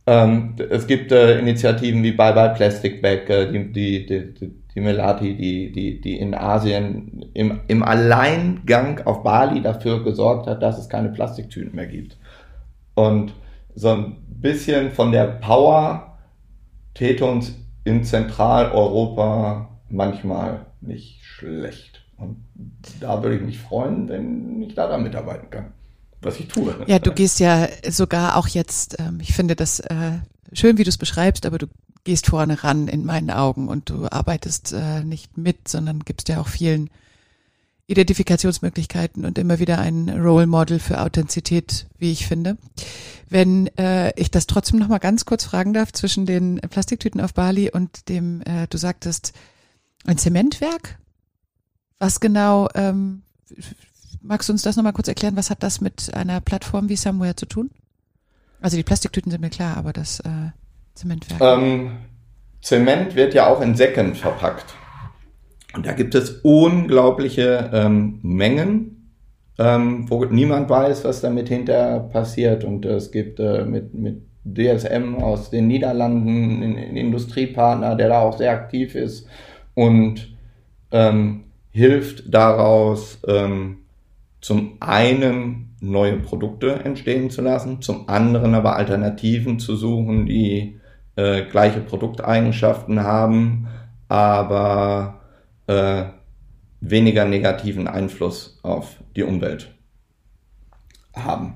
ähm, 0.06 0.54
es 0.70 0.86
gibt 0.86 1.10
äh, 1.10 1.38
Initiativen 1.38 2.02
wie 2.02 2.12
Bye 2.12 2.32
Bye 2.32 2.54
Plastic 2.54 3.02
Bag, 3.02 3.28
äh, 3.28 3.50
die, 3.50 3.72
die, 3.72 4.06
die, 4.06 4.54
die 4.74 4.80
Melati, 4.80 5.36
die, 5.36 5.72
die, 5.72 6.00
die 6.00 6.18
in 6.18 6.34
Asien 6.34 7.24
im, 7.34 7.60
im 7.66 7.82
Alleingang 7.82 9.00
auf 9.04 9.22
Bali 9.22 9.62
dafür 9.62 10.04
gesorgt 10.04 10.46
hat, 10.46 10.62
dass 10.62 10.78
es 10.78 10.88
keine 10.88 11.08
Plastiktüten 11.08 11.74
mehr 11.74 11.86
gibt. 11.86 12.16
Und 12.94 13.32
so 13.74 13.90
ein 13.90 14.16
bisschen 14.28 14.90
von 14.92 15.12
der 15.12 15.24
Power 15.24 16.18
täte 16.94 17.24
uns 17.24 17.54
in 17.84 18.04
Zentraleuropa 18.04 19.80
manchmal 19.88 20.66
nicht 20.80 21.24
schlecht. 21.24 22.04
Und 22.16 22.44
da 23.00 23.22
würde 23.22 23.36
ich 23.36 23.42
mich 23.42 23.58
freuen, 23.58 24.08
wenn 24.08 24.62
ich 24.62 24.74
da, 24.74 24.88
da 24.88 24.98
mitarbeiten 24.98 25.50
kann. 25.50 25.72
Was 26.20 26.38
ich 26.40 26.48
tue. 26.48 26.74
Ja, 26.86 26.98
du 26.98 27.12
gehst 27.12 27.40
ja 27.40 27.68
sogar 27.88 28.36
auch 28.36 28.48
jetzt, 28.48 28.96
ähm, 28.98 29.18
ich 29.20 29.34
finde 29.34 29.56
das 29.56 29.80
äh, 29.80 30.18
schön, 30.52 30.78
wie 30.78 30.84
du 30.84 30.88
es 30.88 30.98
beschreibst, 30.98 31.46
aber 31.46 31.58
du 31.58 31.66
gehst 32.04 32.26
vorne 32.26 32.62
ran 32.62 32.88
in 32.88 33.04
meinen 33.04 33.30
Augen 33.30 33.68
und 33.68 33.90
du 33.90 34.06
arbeitest 34.06 34.72
äh, 34.72 35.02
nicht 35.02 35.36
mit, 35.36 35.68
sondern 35.68 36.00
gibst 36.00 36.28
ja 36.28 36.40
auch 36.40 36.48
vielen 36.48 36.88
Identifikationsmöglichkeiten 37.88 39.24
und 39.24 39.38
immer 39.38 39.58
wieder 39.58 39.78
ein 39.78 40.08
Role 40.08 40.46
Model 40.46 40.78
für 40.78 41.00
Authentizität, 41.00 41.86
wie 41.98 42.10
ich 42.10 42.26
finde. 42.26 42.56
Wenn 43.28 43.68
äh, 43.76 44.12
ich 44.20 44.30
das 44.30 44.46
trotzdem 44.46 44.78
noch 44.78 44.88
mal 44.88 44.98
ganz 44.98 45.24
kurz 45.24 45.44
fragen 45.44 45.72
darf 45.72 45.92
zwischen 45.92 46.26
den 46.26 46.60
Plastiktüten 46.70 47.20
auf 47.20 47.34
Bali 47.34 47.70
und 47.70 48.08
dem, 48.08 48.40
äh, 48.42 48.66
du 48.68 48.78
sagtest, 48.78 49.32
ein 50.04 50.18
Zementwerk? 50.18 50.98
Was 51.98 52.20
genau, 52.20 52.68
ähm, 52.74 53.22
magst 54.26 54.48
du 54.48 54.52
uns 54.52 54.62
das 54.62 54.76
noch 54.76 54.84
mal 54.84 54.92
kurz 54.92 55.08
erklären? 55.08 55.36
Was 55.36 55.50
hat 55.50 55.62
das 55.62 55.80
mit 55.80 56.12
einer 56.14 56.40
Plattform 56.40 56.88
wie 56.88 56.96
Somewhere 56.96 57.36
zu 57.36 57.46
tun? 57.46 57.70
Also 58.60 58.76
die 58.76 58.82
Plastiktüten 58.82 59.30
sind 59.30 59.40
mir 59.40 59.50
klar, 59.50 59.76
aber 59.76 59.92
das 59.92 60.20
äh, 60.20 60.50
Zementwerk. 60.94 61.40
Ähm, 61.40 61.98
Zement 62.60 63.14
wird 63.14 63.34
ja 63.34 63.46
auch 63.46 63.60
in 63.60 63.74
Säcken 63.74 64.14
verpackt. 64.14 64.74
Und 65.74 65.86
da 65.86 65.92
gibt 65.92 66.14
es 66.14 66.40
unglaubliche 66.42 67.70
ähm, 67.72 68.18
Mengen, 68.22 69.12
ähm, 69.58 70.10
wo 70.10 70.24
niemand 70.24 70.70
weiß, 70.70 71.04
was 71.04 71.20
damit 71.20 71.48
hinterher 71.48 72.00
passiert. 72.00 72.64
Und 72.64 72.84
es 72.86 73.12
gibt 73.12 73.40
äh, 73.40 73.64
mit, 73.64 73.94
mit 73.94 74.22
DSM 74.44 75.16
aus 75.16 75.50
den 75.50 75.66
Niederlanden 75.66 76.62
einen 76.62 76.96
Industriepartner, 76.96 77.94
der 77.94 78.08
da 78.08 78.20
auch 78.20 78.38
sehr 78.38 78.52
aktiv 78.52 78.94
ist 78.94 79.28
und 79.74 80.34
ähm, 80.92 81.44
hilft 81.70 82.32
daraus 82.32 83.18
ähm, 83.26 83.78
zum 84.40 84.76
einen 84.80 85.76
neue 85.80 86.18
Produkte 86.18 86.84
entstehen 86.84 87.30
zu 87.30 87.42
lassen, 87.42 87.82
zum 87.82 88.08
anderen 88.08 88.54
aber 88.54 88.76
Alternativen 88.76 89.58
zu 89.58 89.76
suchen, 89.76 90.26
die 90.26 90.80
äh, 91.16 91.42
gleiche 91.44 91.80
Produkteigenschaften 91.80 93.02
haben, 93.02 93.68
aber 94.08 95.20
äh, 95.66 96.04
weniger 96.80 97.24
negativen 97.24 97.88
Einfluss 97.88 98.58
auf 98.62 98.96
die 99.16 99.22
Umwelt 99.22 99.74
haben. 101.14 101.54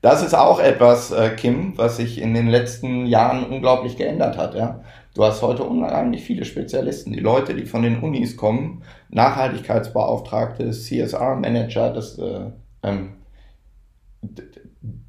Das 0.00 0.22
ist 0.22 0.34
auch 0.34 0.60
etwas, 0.60 1.12
äh, 1.12 1.30
Kim, 1.30 1.78
was 1.78 1.96
sich 1.96 2.20
in 2.20 2.34
den 2.34 2.48
letzten 2.48 3.06
Jahren 3.06 3.44
unglaublich 3.44 3.96
geändert 3.96 4.36
hat. 4.36 4.54
Ja? 4.54 4.80
Du 5.14 5.22
hast 5.22 5.42
heute 5.42 5.62
unheimlich 5.62 6.24
viele 6.24 6.44
Spezialisten. 6.44 7.12
Die 7.12 7.20
Leute, 7.20 7.54
die 7.54 7.66
von 7.66 7.82
den 7.82 8.00
Unis 8.00 8.36
kommen, 8.36 8.82
Nachhaltigkeitsbeauftragte, 9.10 10.72
CSR-Manager, 10.72 11.92
das, 11.92 12.18
äh, 12.18 12.50
ähm, 12.82 13.12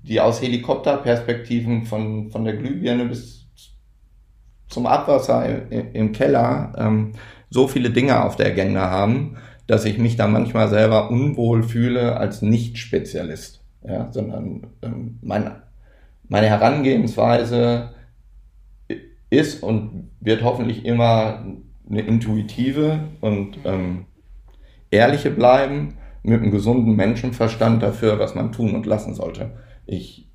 die 0.03 0.21
aus 0.21 0.43
Helikopterperspektiven 0.43 1.85
von, 1.85 2.29
von 2.29 2.45
der 2.45 2.55
Glühbirne 2.55 3.05
bis 3.05 3.47
zum 4.67 4.85
Abwasser 4.85 5.71
im, 5.71 5.91
im 5.93 6.11
Keller 6.11 6.73
ähm, 6.77 7.13
so 7.49 7.67
viele 7.67 7.89
Dinge 7.89 8.23
auf 8.23 8.35
der 8.35 8.47
Agenda 8.47 8.91
haben, 8.91 9.37
dass 9.65 9.85
ich 9.85 9.97
mich 9.97 10.17
da 10.17 10.27
manchmal 10.27 10.69
selber 10.69 11.09
unwohl 11.09 11.63
fühle 11.63 12.17
als 12.17 12.43
Nicht-Spezialist. 12.43 13.63
Ja, 13.81 14.11
sondern 14.11 14.67
ähm, 14.83 15.17
mein, 15.21 15.51
meine 16.27 16.47
Herangehensweise 16.47 17.94
ist 19.35 19.61
und 19.63 20.09
wird 20.19 20.43
hoffentlich 20.43 20.85
immer 20.85 21.45
eine 21.89 22.01
intuitive 22.01 22.99
und 23.21 23.59
ähm, 23.63 24.05
ehrliche 24.91 25.31
bleiben, 25.31 25.97
mit 26.23 26.41
einem 26.41 26.51
gesunden 26.51 26.95
Menschenverstand 26.95 27.83
dafür, 27.83 28.17
was 28.17 28.33
man 28.33 28.51
tun 28.51 28.73
und 28.73 28.87
lassen 28.87 29.13
sollte. 29.13 29.51
Ich 29.85 30.27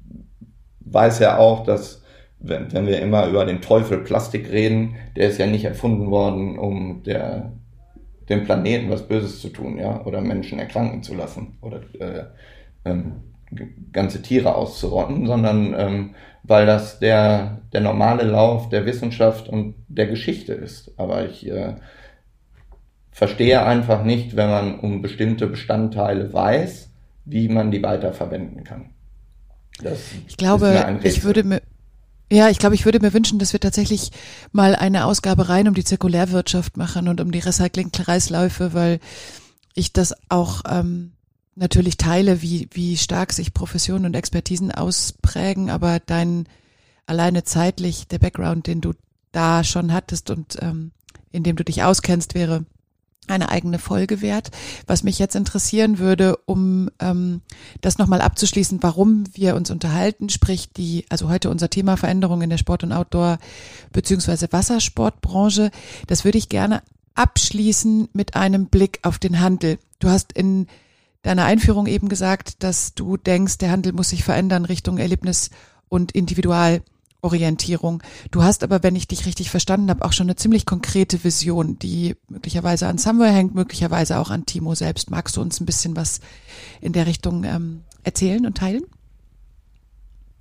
weiß 0.81 1.19
ja 1.19 1.39
auch, 1.39 1.65
dass 1.65 2.05
wenn, 2.39 2.73
wenn 2.73 2.87
wir 2.87 3.01
immer 3.01 3.27
über 3.27 3.45
den 3.45 3.61
Teufel 3.61 3.99
Plastik 3.99 4.51
reden, 4.51 4.97
der 5.17 5.29
ist 5.29 5.39
ja 5.39 5.47
nicht 5.47 5.65
erfunden 5.65 6.11
worden, 6.11 6.59
um 6.59 7.03
der, 7.03 7.53
dem 8.29 8.45
Planeten 8.45 8.91
was 8.91 9.07
Böses 9.07 9.41
zu 9.41 9.49
tun, 9.49 9.79
ja, 9.79 10.05
oder 10.05 10.21
Menschen 10.21 10.59
erkranken 10.59 11.03
zu 11.03 11.15
lassen 11.15 11.59
oder 11.61 11.81
äh, 11.99 12.25
ähm, 12.85 13.13
ganze 13.93 14.23
Tiere 14.23 14.55
auszurotten, 14.55 15.27
sondern 15.27 15.75
ähm, 15.77 16.15
weil 16.43 16.67
das 16.67 16.99
der, 16.99 17.61
der 17.73 17.81
normale 17.81 18.25
Lauf 18.25 18.69
der 18.69 18.87
Wissenschaft 18.87 19.49
und 19.49 19.75
der 19.89 20.07
Geschichte 20.07 20.53
ist. 20.53 20.93
Aber 20.97 21.29
ich 21.29 21.47
äh, 21.49 21.75
verstehe 23.11 23.65
einfach 23.65 24.05
nicht, 24.05 24.37
wenn 24.37 24.49
man 24.49 24.81
um 24.81 25.03
bestimmte 25.03 25.47
Bestandteile 25.47 26.33
weiß, 26.33 26.91
wie 27.25 27.49
man 27.49 27.71
die 27.71 27.83
weiterverwenden 27.83 28.65
kann. 28.65 28.91
Das 29.83 29.99
ich 30.27 30.37
glaube, 30.37 31.01
ich 31.03 31.25
würde 31.25 31.45
mir 31.45 31.63
ja, 32.33 32.49
ich 32.49 32.59
glaube, 32.59 32.77
ich 32.77 32.85
würde 32.85 33.01
mir 33.01 33.13
wünschen, 33.13 33.41
dass 33.41 33.53
wir 33.53 33.59
tatsächlich 33.59 34.13
mal 34.53 34.77
eine 34.77 35.05
Ausgabe 35.05 35.49
rein 35.49 35.67
um 35.67 35.75
die 35.75 35.83
Zirkulärwirtschaft 35.83 36.77
machen 36.77 37.09
und 37.09 37.21
um 37.21 37.33
die 37.33 37.41
Recycling-Kreisläufe, 37.41 38.73
weil 38.73 39.01
ich 39.75 39.93
das 39.93 40.15
auch 40.29 40.63
ähm, 40.71 41.13
natürlich 41.61 41.99
teile, 41.99 42.43
wie, 42.43 42.69
wie 42.73 42.97
stark 42.97 43.33
sich 43.33 43.55
Professionen 43.55 44.07
und 44.07 44.15
Expertisen 44.15 44.73
ausprägen, 44.73 45.71
aber 45.71 46.01
dein 46.01 46.49
alleine 47.07 47.45
zeitlich, 47.45 48.09
der 48.09 48.19
Background, 48.19 48.67
den 48.67 48.81
du 48.81 48.95
da 49.31 49.63
schon 49.63 49.93
hattest 49.93 50.31
und 50.31 50.57
ähm, 50.61 50.91
in 51.31 51.43
dem 51.43 51.57
du 51.57 51.65
dich 51.65 51.83
auskennst, 51.83 52.35
wäre 52.35 52.65
eine 53.29 53.51
eigene 53.51 53.79
Folge 53.79 54.23
wert. 54.23 54.51
Was 54.87 55.03
mich 55.03 55.19
jetzt 55.19 55.37
interessieren 55.37 55.99
würde, 55.99 56.37
um 56.47 56.91
ähm, 56.99 57.43
das 57.81 57.99
nochmal 57.99 58.23
abzuschließen, 58.23 58.83
warum 58.83 59.25
wir 59.35 59.55
uns 59.55 59.71
unterhalten, 59.71 60.31
sprich 60.31 60.73
die, 60.73 61.05
also 61.11 61.29
heute 61.29 61.51
unser 61.51 61.71
Thema 61.71 61.97
Veränderung 61.97 62.43
in 62.43 62.51
der 62.51 62.59
Sport- 62.59 62.83
und 62.83 62.93
Outdoor- 62.93 63.39
beziehungsweise 63.93 64.49
Wassersportbranche, 64.51 65.71
das 66.07 66.25
würde 66.25 66.39
ich 66.39 66.49
gerne 66.49 66.83
abschließen 67.15 68.09
mit 68.15 68.35
einem 68.35 68.67
Blick 68.67 69.01
auf 69.03 69.19
den 69.19 69.41
Handel. 69.41 69.79
Du 69.99 70.09
hast 70.09 70.33
in 70.33 70.67
deiner 71.23 71.45
Einführung 71.45 71.87
eben 71.87 72.09
gesagt, 72.09 72.63
dass 72.63 72.95
du 72.95 73.17
denkst, 73.17 73.59
der 73.59 73.71
Handel 73.71 73.93
muss 73.93 74.11
sich 74.11 74.25
verändern 74.25 74.65
Richtung 74.65 74.99
Erlebnis 74.99 75.51
und 75.89 76.13
Individual. 76.13 76.83
Orientierung. 77.23 78.03
Du 78.31 78.43
hast 78.43 78.65
aber, 78.65 78.83
wenn 78.83 78.97
ich 78.97 79.09
dich 79.09 79.27
richtig 79.27 79.51
verstanden 79.51 79.91
habe, 79.91 80.05
auch 80.05 80.13
schon 80.13 80.27
eine 80.27 80.37
ziemlich 80.37 80.65
konkrete 80.65 81.23
Vision, 81.23 81.79
die 81.79 82.17
möglicherweise 82.29 82.87
an 82.87 82.99
Somewhere 82.99 83.33
hängt, 83.33 83.55
möglicherweise 83.55 84.19
auch 84.19 84.31
an 84.31 84.47
Timo 84.47 84.75
selbst. 84.75 85.11
Magst 85.11 85.37
du 85.37 85.43
uns 85.43 85.61
ein 85.61 85.67
bisschen 85.67 85.97
was 85.97 86.21
in 86.81 86.93
der 86.93 87.07
Richtung 87.07 87.45
ähm, 87.45 87.83
erzählen 88.05 88.47
und 88.47 88.57
teilen? 88.57 88.85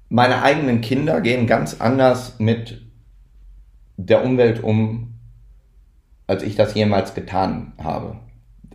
Meine 0.09 0.41
eigenen 0.41 0.81
Kinder 0.81 1.21
gehen 1.21 1.47
ganz 1.47 1.81
anders 1.81 2.39
mit 2.39 2.81
der 3.97 4.23
Umwelt 4.23 4.63
um, 4.63 5.19
als 6.27 6.43
ich 6.43 6.55
das 6.55 6.73
jemals 6.73 7.13
getan 7.13 7.73
habe. 7.77 8.17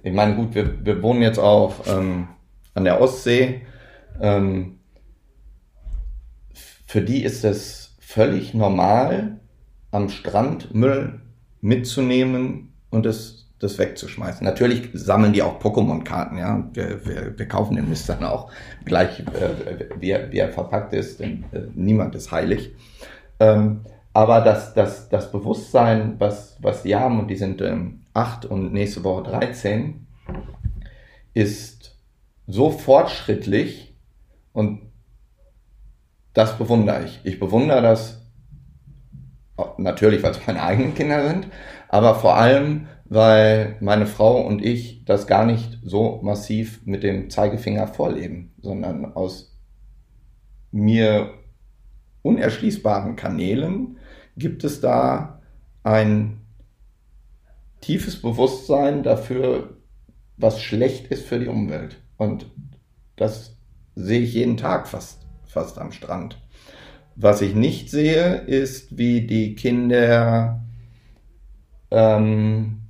Ich 0.05 0.13
meine, 0.13 0.37
gut, 0.37 0.55
wir, 0.55 0.85
wir 0.85 1.03
wohnen 1.03 1.23
jetzt 1.23 1.39
auch 1.39 1.77
ähm, 1.87 2.29
an 2.75 2.85
der 2.85 3.01
Ostsee. 3.01 3.63
Ähm, 4.21 4.79
für 6.87 7.01
die 7.01 7.25
ist 7.25 7.43
es 7.43 7.97
völlig 8.01 8.53
normal, 8.53 9.41
am 9.91 10.11
Strand 10.11 10.75
Müll 10.75 11.23
mitzunehmen 11.63 12.75
und 12.91 13.07
das, 13.07 13.47
das 13.59 13.79
wegzuschmeißen. 13.79 14.45
Natürlich 14.45 14.91
sammeln 14.93 15.33
die 15.33 15.43
auch 15.43 15.59
Pokémon-Karten, 15.59 16.37
ja. 16.37 16.69
Wir, 16.75 17.07
wir, 17.07 17.39
wir 17.39 17.49
kaufen 17.49 17.77
den 17.77 17.89
Mist 17.89 18.07
dann 18.11 18.25
auch 18.25 18.53
gleich, 18.85 19.21
äh, 19.21 19.89
wie, 19.99 20.11
er, 20.11 20.31
wie 20.31 20.39
er 20.39 20.51
verpackt 20.51 20.93
ist, 20.93 21.21
denn 21.21 21.45
äh, 21.53 21.63
niemand 21.75 22.15
ist 22.15 22.31
heilig. 22.31 22.75
Ähm, 23.41 23.81
aber 24.13 24.43
das, 24.43 24.75
das, 24.75 25.09
das 25.09 25.33
Bewusstsein, 25.33 26.17
was, 26.19 26.59
was 26.61 26.83
die 26.83 26.95
haben, 26.95 27.19
und 27.19 27.29
die 27.29 27.37
sind 27.37 27.63
ähm, 27.63 28.04
acht 28.15 28.47
und 28.47 28.73
nächste 28.73 29.05
Woche 29.05 29.25
13, 29.25 30.07
ist 31.35 31.99
so 32.47 32.71
fortschrittlich 32.71 33.97
und 34.53 34.81
das 36.33 36.57
bewundere 36.57 37.05
ich. 37.05 37.21
Ich 37.25 37.39
bewundere 37.39 37.83
das 37.83 38.27
natürlich, 39.79 40.23
weil 40.23 40.33
es 40.33 40.47
meine 40.47 40.63
eigenen 40.63 40.95
Kinder 40.95 41.29
sind, 41.29 41.49
aber 41.89 42.15
vor 42.15 42.37
allem, 42.37 42.87
weil 43.05 43.77
meine 43.81 44.07
Frau 44.07 44.41
und 44.41 44.65
ich 44.65 45.05
das 45.05 45.27
gar 45.27 45.45
nicht 45.45 45.79
so 45.85 46.21
massiv 46.23 46.85
mit 46.87 47.03
dem 47.03 47.31
Zeigefinger 47.31 47.87
vorleben, 47.87 48.55
sondern 48.63 49.15
aus 49.15 49.57
mir 50.73 51.35
unerschließbaren 52.23 53.17
Kanälen 53.17 53.99
gibt 54.37 54.65
es 54.65 54.81
da 54.81 55.41
ein 55.83 56.44
tiefes 57.85 58.21
Bewusstsein 58.21 59.03
dafür, 59.03 59.77
was 60.37 60.61
schlecht 60.61 61.07
ist 61.09 61.27
für 61.27 61.39
die 61.39 61.49
Umwelt. 61.49 61.97
Und 62.17 62.47
das 63.17 63.57
sehe 63.95 64.21
ich 64.21 64.35
jeden 64.35 64.57
Tag 64.57 64.89
fast 64.89 65.25
fast 65.55 65.79
am 65.79 65.93
Strand. 65.93 66.37
Was 67.17 67.41
ich 67.41 67.55
nicht 67.55 67.89
sehe, 67.89 68.39
ist, 68.39 68.99
wie 68.99 69.27
die 69.27 69.55
Kinder 69.55 70.61
ähm, 71.93 72.83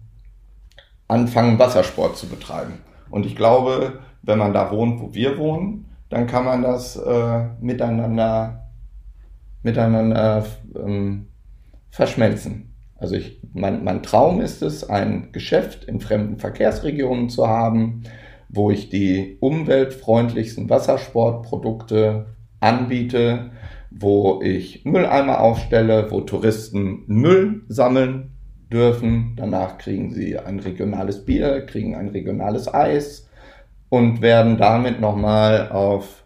anfangen, 1.06 1.58
Wassersport 1.58 2.16
zu 2.16 2.26
betreiben. 2.26 2.78
Und 3.10 3.26
ich 3.26 3.36
glaube, 3.36 4.00
wenn 4.22 4.38
man 4.38 4.54
da 4.54 4.72
wohnt, 4.72 5.00
wo 5.00 5.12
wir 5.12 5.38
wohnen, 5.38 5.90
dann 6.08 6.26
kann 6.26 6.46
man 6.46 6.62
das 6.62 6.96
äh, 6.96 7.44
miteinander, 7.60 8.70
miteinander 9.62 10.46
ähm, 10.74 11.28
verschmelzen. 11.90 12.73
Also 13.04 13.16
ich, 13.16 13.38
mein, 13.52 13.84
mein 13.84 14.02
Traum 14.02 14.40
ist 14.40 14.62
es, 14.62 14.88
ein 14.88 15.28
Geschäft 15.30 15.84
in 15.84 16.00
fremden 16.00 16.38
Verkehrsregionen 16.38 17.28
zu 17.28 17.46
haben, 17.46 18.04
wo 18.48 18.70
ich 18.70 18.88
die 18.88 19.36
umweltfreundlichsten 19.40 20.70
Wassersportprodukte 20.70 22.34
anbiete, 22.60 23.50
wo 23.90 24.40
ich 24.42 24.86
Mülleimer 24.86 25.40
aufstelle, 25.40 26.10
wo 26.10 26.22
Touristen 26.22 27.02
Müll 27.06 27.64
sammeln 27.68 28.38
dürfen. 28.72 29.34
Danach 29.36 29.76
kriegen 29.76 30.10
sie 30.14 30.38
ein 30.38 30.58
regionales 30.60 31.26
Bier, 31.26 31.60
kriegen 31.66 31.94
ein 31.96 32.08
regionales 32.08 32.72
Eis 32.72 33.28
und 33.90 34.22
werden 34.22 34.56
damit 34.56 34.98
nochmal 34.98 35.70
auf 35.70 36.24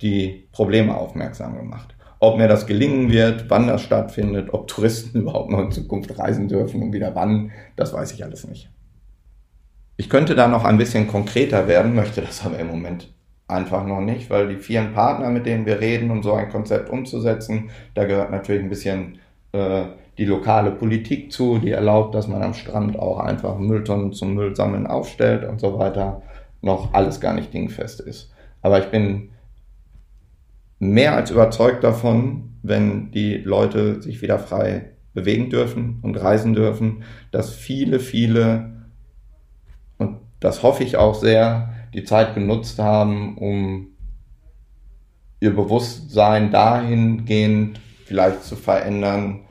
die 0.00 0.46
Probleme 0.52 0.96
aufmerksam 0.96 1.56
gemacht. 1.56 1.96
Ob 2.22 2.38
mir 2.38 2.46
das 2.46 2.68
gelingen 2.68 3.10
wird, 3.10 3.46
wann 3.50 3.66
das 3.66 3.82
stattfindet, 3.82 4.54
ob 4.54 4.68
Touristen 4.68 5.18
überhaupt 5.22 5.50
noch 5.50 5.58
in 5.58 5.72
Zukunft 5.72 6.16
reisen 6.20 6.46
dürfen 6.46 6.80
und 6.80 6.92
wieder 6.92 7.16
wann, 7.16 7.50
das 7.74 7.92
weiß 7.92 8.12
ich 8.12 8.22
alles 8.22 8.46
nicht. 8.46 8.70
Ich 9.96 10.08
könnte 10.08 10.36
da 10.36 10.46
noch 10.46 10.64
ein 10.64 10.78
bisschen 10.78 11.08
konkreter 11.08 11.66
werden, 11.66 11.96
möchte 11.96 12.22
das 12.22 12.46
aber 12.46 12.60
im 12.60 12.68
Moment 12.68 13.12
einfach 13.48 13.84
noch 13.84 14.00
nicht, 14.00 14.30
weil 14.30 14.46
die 14.46 14.62
vielen 14.62 14.92
Partner, 14.92 15.30
mit 15.30 15.46
denen 15.46 15.66
wir 15.66 15.80
reden, 15.80 16.12
um 16.12 16.22
so 16.22 16.32
ein 16.34 16.48
Konzept 16.48 16.90
umzusetzen, 16.90 17.70
da 17.96 18.04
gehört 18.04 18.30
natürlich 18.30 18.62
ein 18.62 18.68
bisschen 18.68 19.18
äh, 19.50 19.86
die 20.16 20.24
lokale 20.24 20.70
Politik 20.70 21.32
zu, 21.32 21.58
die 21.58 21.72
erlaubt, 21.72 22.14
dass 22.14 22.28
man 22.28 22.40
am 22.40 22.54
Strand 22.54 22.96
auch 23.00 23.18
einfach 23.18 23.58
Mülltonnen 23.58 24.12
zum 24.12 24.34
Müllsammeln 24.34 24.86
aufstellt 24.86 25.44
und 25.44 25.60
so 25.60 25.76
weiter, 25.76 26.22
noch 26.60 26.94
alles 26.94 27.20
gar 27.20 27.34
nicht 27.34 27.52
dingfest 27.52 27.98
ist. 27.98 28.32
Aber 28.60 28.78
ich 28.78 28.92
bin 28.92 29.31
mehr 30.82 31.14
als 31.14 31.30
überzeugt 31.30 31.84
davon, 31.84 32.54
wenn 32.64 33.12
die 33.12 33.36
Leute 33.36 34.02
sich 34.02 34.20
wieder 34.20 34.40
frei 34.40 34.90
bewegen 35.14 35.48
dürfen 35.48 36.00
und 36.02 36.16
reisen 36.16 36.54
dürfen, 36.54 37.04
dass 37.30 37.54
viele, 37.54 38.00
viele, 38.00 38.88
und 39.98 40.18
das 40.40 40.64
hoffe 40.64 40.82
ich 40.82 40.96
auch 40.96 41.14
sehr, 41.14 41.72
die 41.94 42.02
Zeit 42.02 42.34
genutzt 42.34 42.80
haben, 42.80 43.38
um 43.38 43.90
ihr 45.38 45.54
Bewusstsein 45.54 46.50
dahingehend 46.50 47.78
vielleicht 48.04 48.42
zu 48.42 48.56
verändern, 48.56 49.42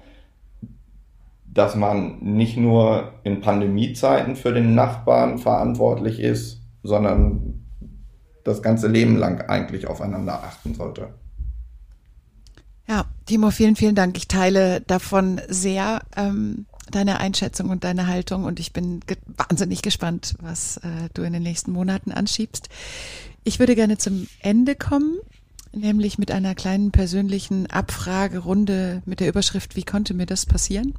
dass 1.46 1.78
man 1.78 2.20
nicht 2.20 2.58
nur 2.58 3.14
in 3.24 3.40
Pandemiezeiten 3.40 4.36
für 4.36 4.52
den 4.52 4.76
Nachbarn 4.76 5.38
verantwortlich 5.38 6.20
ist, 6.20 6.62
sondern 6.84 7.64
das 8.44 8.62
ganze 8.62 8.90
Leben 8.90 9.16
lang 9.16 9.40
eigentlich 9.48 9.88
aufeinander 9.88 10.44
achten 10.44 10.74
sollte. 10.74 11.21
Timo, 13.26 13.52
vielen, 13.52 13.76
vielen 13.76 13.96
Dank. 13.96 14.18
Ich 14.18 14.28
teile 14.28 14.82
davon 14.82 15.40
sehr 15.48 16.02
ähm, 16.16 16.66
deine 16.90 17.20
Einschätzung 17.20 17.70
und 17.70 17.84
deine 17.84 18.08
Haltung 18.08 18.44
und 18.44 18.60
ich 18.60 18.74
bin 18.74 19.00
ge 19.02 19.18
wahnsinnig 19.38 19.82
gespannt, 19.82 20.36
was 20.42 20.78
äh, 20.78 21.10
du 21.14 21.24
in 21.24 21.34
den 21.34 21.44
nächsten 21.44 21.72
Monaten 21.72 22.12
anschiebst. 22.12 22.70
Ich 23.44 23.60
würde 23.60 23.76
gerne 23.76 23.98
zum 23.98 24.28
Ende 24.40 24.76
kommen, 24.76 25.18
nämlich 25.74 26.18
mit 26.18 26.32
einer 26.32 26.56
kleinen 26.56 26.92
persönlichen 26.92 27.68
Abfragerunde 27.68 29.02
mit 29.06 29.20
der 29.20 29.30
Überschrift, 29.30 29.76
wie 29.76 29.84
konnte 29.84 30.14
mir 30.14 30.26
das 30.26 30.46
passieren? 30.46 30.94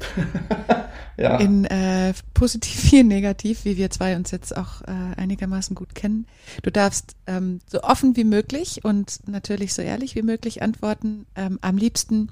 ja. 1.16 1.36
In 1.36 1.64
äh, 1.66 2.14
positiv 2.34 2.92
wie 2.92 3.02
negativ, 3.02 3.64
wie 3.64 3.76
wir 3.76 3.90
zwei 3.90 4.16
uns 4.16 4.30
jetzt 4.30 4.56
auch 4.56 4.82
äh, 4.82 5.16
einigermaßen 5.16 5.74
gut 5.74 5.94
kennen. 5.94 6.26
Du 6.62 6.70
darfst 6.70 7.14
ähm, 7.26 7.60
so 7.66 7.82
offen 7.82 8.16
wie 8.16 8.24
möglich 8.24 8.84
und 8.84 9.20
natürlich 9.28 9.74
so 9.74 9.82
ehrlich 9.82 10.14
wie 10.14 10.22
möglich 10.22 10.62
antworten. 10.62 11.26
Ähm, 11.36 11.58
am 11.60 11.76
liebsten 11.76 12.30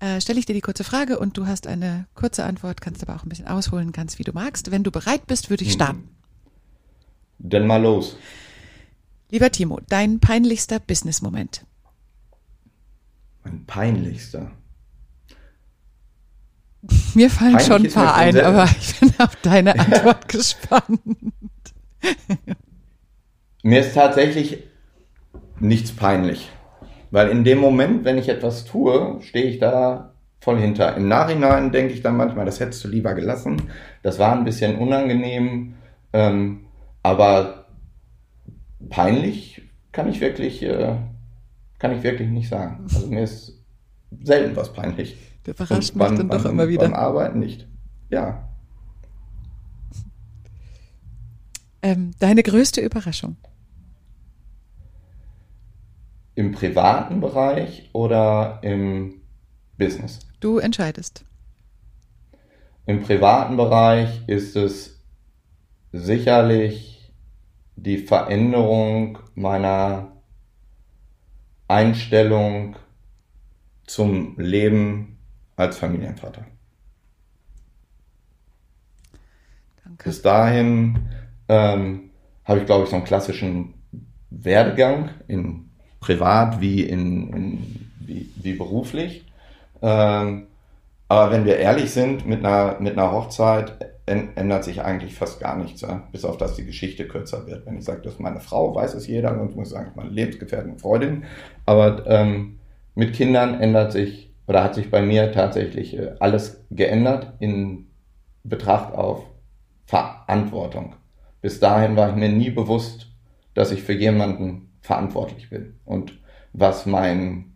äh, 0.00 0.20
stelle 0.20 0.38
ich 0.38 0.46
dir 0.46 0.54
die 0.54 0.60
kurze 0.60 0.84
Frage 0.84 1.18
und 1.18 1.36
du 1.36 1.46
hast 1.46 1.66
eine 1.66 2.06
kurze 2.14 2.44
Antwort, 2.44 2.80
kannst 2.80 3.02
aber 3.02 3.16
auch 3.16 3.24
ein 3.24 3.28
bisschen 3.28 3.48
ausholen, 3.48 3.92
ganz 3.92 4.18
wie 4.18 4.24
du 4.24 4.32
magst. 4.32 4.70
Wenn 4.70 4.84
du 4.84 4.90
bereit 4.90 5.26
bist, 5.26 5.50
würde 5.50 5.64
ich 5.64 5.70
hm. 5.70 5.74
starten. 5.74 6.08
Dann 7.38 7.66
mal 7.66 7.82
los. 7.82 8.16
Lieber 9.30 9.50
Timo, 9.50 9.80
dein 9.88 10.20
peinlichster 10.20 10.78
Business-Moment. 10.78 11.64
Mein 13.44 13.64
peinlichster. 13.66 14.52
Mir 17.16 17.30
fallen 17.30 17.52
Peinlich 17.52 17.66
schon 17.66 17.86
ein 17.86 17.92
paar 17.92 18.14
ein, 18.14 18.38
aber 18.38 18.68
ich 18.78 19.00
bin 19.00 19.10
auf 19.16 19.34
deine 19.36 19.72
Antwort 19.78 20.28
gespannt. 20.28 21.00
Mir 23.62 23.80
ist 23.80 23.94
tatsächlich 23.94 24.64
nichts 25.58 25.92
peinlich. 25.92 26.50
Weil 27.10 27.30
in 27.30 27.42
dem 27.42 27.56
Moment, 27.56 28.04
wenn 28.04 28.18
ich 28.18 28.28
etwas 28.28 28.66
tue, 28.66 29.18
stehe 29.22 29.46
ich 29.46 29.58
da 29.58 30.12
voll 30.40 30.58
hinter. 30.58 30.94
Im 30.94 31.08
Nachhinein 31.08 31.72
denke 31.72 31.94
ich 31.94 32.02
dann 32.02 32.18
manchmal, 32.18 32.44
das 32.44 32.60
hättest 32.60 32.84
du 32.84 32.88
lieber 32.88 33.14
gelassen. 33.14 33.62
Das 34.02 34.18
war 34.18 34.36
ein 34.36 34.44
bisschen 34.44 34.76
unangenehm. 34.76 35.76
Ähm, 36.12 36.66
aber 37.02 37.68
peinlich 38.90 39.62
kann 39.90 40.10
ich 40.10 40.20
wirklich, 40.20 40.62
äh, 40.62 40.96
kann 41.78 41.96
ich 41.96 42.02
wirklich 42.02 42.28
nicht 42.28 42.50
sagen. 42.50 42.84
Also 42.92 43.06
mir 43.06 43.22
ist 43.22 43.64
selten 44.22 44.54
was 44.54 44.70
peinlich. 44.74 45.16
Der 45.46 45.54
überrascht 45.54 45.94
mich 45.94 46.08
dann 46.08 46.28
doch 46.28 46.44
immer 46.44 46.68
wieder. 46.68 46.82
Beim 46.82 46.94
Arbeiten 46.94 47.38
nicht. 47.38 47.66
Ja. 48.10 48.48
Ähm, 51.82 52.10
deine 52.18 52.42
größte 52.42 52.80
Überraschung? 52.80 53.36
Im 56.34 56.52
privaten 56.52 57.20
Bereich 57.20 57.88
oder 57.92 58.58
im 58.62 59.22
Business? 59.78 60.18
Du 60.40 60.58
entscheidest. 60.58 61.24
Im 62.86 63.02
privaten 63.02 63.56
Bereich 63.56 64.22
ist 64.26 64.56
es 64.56 65.00
sicherlich 65.92 67.12
die 67.76 67.98
Veränderung 67.98 69.18
meiner 69.34 70.12
Einstellung 71.68 72.76
zum 73.86 74.36
Leben 74.38 75.15
als 75.56 75.78
Familienvater. 75.78 76.44
Danke. 79.84 80.04
Bis 80.04 80.22
dahin 80.22 81.08
ähm, 81.48 82.10
habe 82.44 82.60
ich, 82.60 82.66
glaube 82.66 82.84
ich, 82.84 82.90
so 82.90 82.96
einen 82.96 83.04
klassischen 83.04 83.74
Werdegang 84.30 85.10
in 85.28 85.70
privat 86.00 86.60
wie 86.60 86.82
in, 86.82 87.32
in 87.32 87.88
wie, 88.00 88.30
wie 88.36 88.52
beruflich. 88.52 89.24
Ähm, 89.82 90.46
aber 91.08 91.30
wenn 91.32 91.44
wir 91.44 91.58
ehrlich 91.58 91.90
sind, 91.90 92.26
mit 92.26 92.44
einer, 92.44 92.80
mit 92.80 92.94
einer 92.94 93.12
Hochzeit 93.12 93.92
ändert 94.06 94.64
sich 94.64 94.82
eigentlich 94.82 95.14
fast 95.14 95.40
gar 95.40 95.56
nichts, 95.56 95.80
ja? 95.80 96.04
bis 96.12 96.24
auf 96.24 96.36
dass 96.36 96.54
die 96.54 96.64
Geschichte 96.64 97.08
kürzer 97.08 97.46
wird. 97.46 97.66
Wenn 97.66 97.78
ich 97.78 97.84
sage, 97.84 98.02
das 98.02 98.14
ist 98.14 98.20
meine 98.20 98.40
Frau, 98.40 98.74
weiß 98.74 98.94
es 98.94 99.06
jeder, 99.08 99.34
sonst 99.34 99.56
muss 99.56 99.68
ich 99.68 99.74
sagen, 99.74 99.92
meine 99.96 100.10
Lebensgefährtin 100.10 100.72
und 100.72 100.80
Freundin. 100.80 101.24
Aber 101.64 102.06
ähm, 102.06 102.58
mit 102.94 103.14
Kindern 103.14 103.60
ändert 103.60 103.92
sich 103.92 104.25
oder 104.46 104.62
hat 104.62 104.74
sich 104.74 104.90
bei 104.90 105.02
mir 105.02 105.32
tatsächlich 105.32 105.96
äh, 105.96 106.14
alles 106.20 106.64
geändert 106.70 107.34
in 107.40 107.86
Betracht 108.44 108.94
auf 108.94 109.24
Verantwortung. 109.86 110.94
Bis 111.40 111.60
dahin 111.60 111.96
war 111.96 112.10
ich 112.10 112.16
mir 112.16 112.28
nie 112.28 112.50
bewusst, 112.50 113.08
dass 113.54 113.72
ich 113.72 113.82
für 113.82 113.92
jemanden 113.92 114.70
verantwortlich 114.80 115.50
bin 115.50 115.74
und 115.84 116.18
was 116.52 116.86
mein 116.86 117.52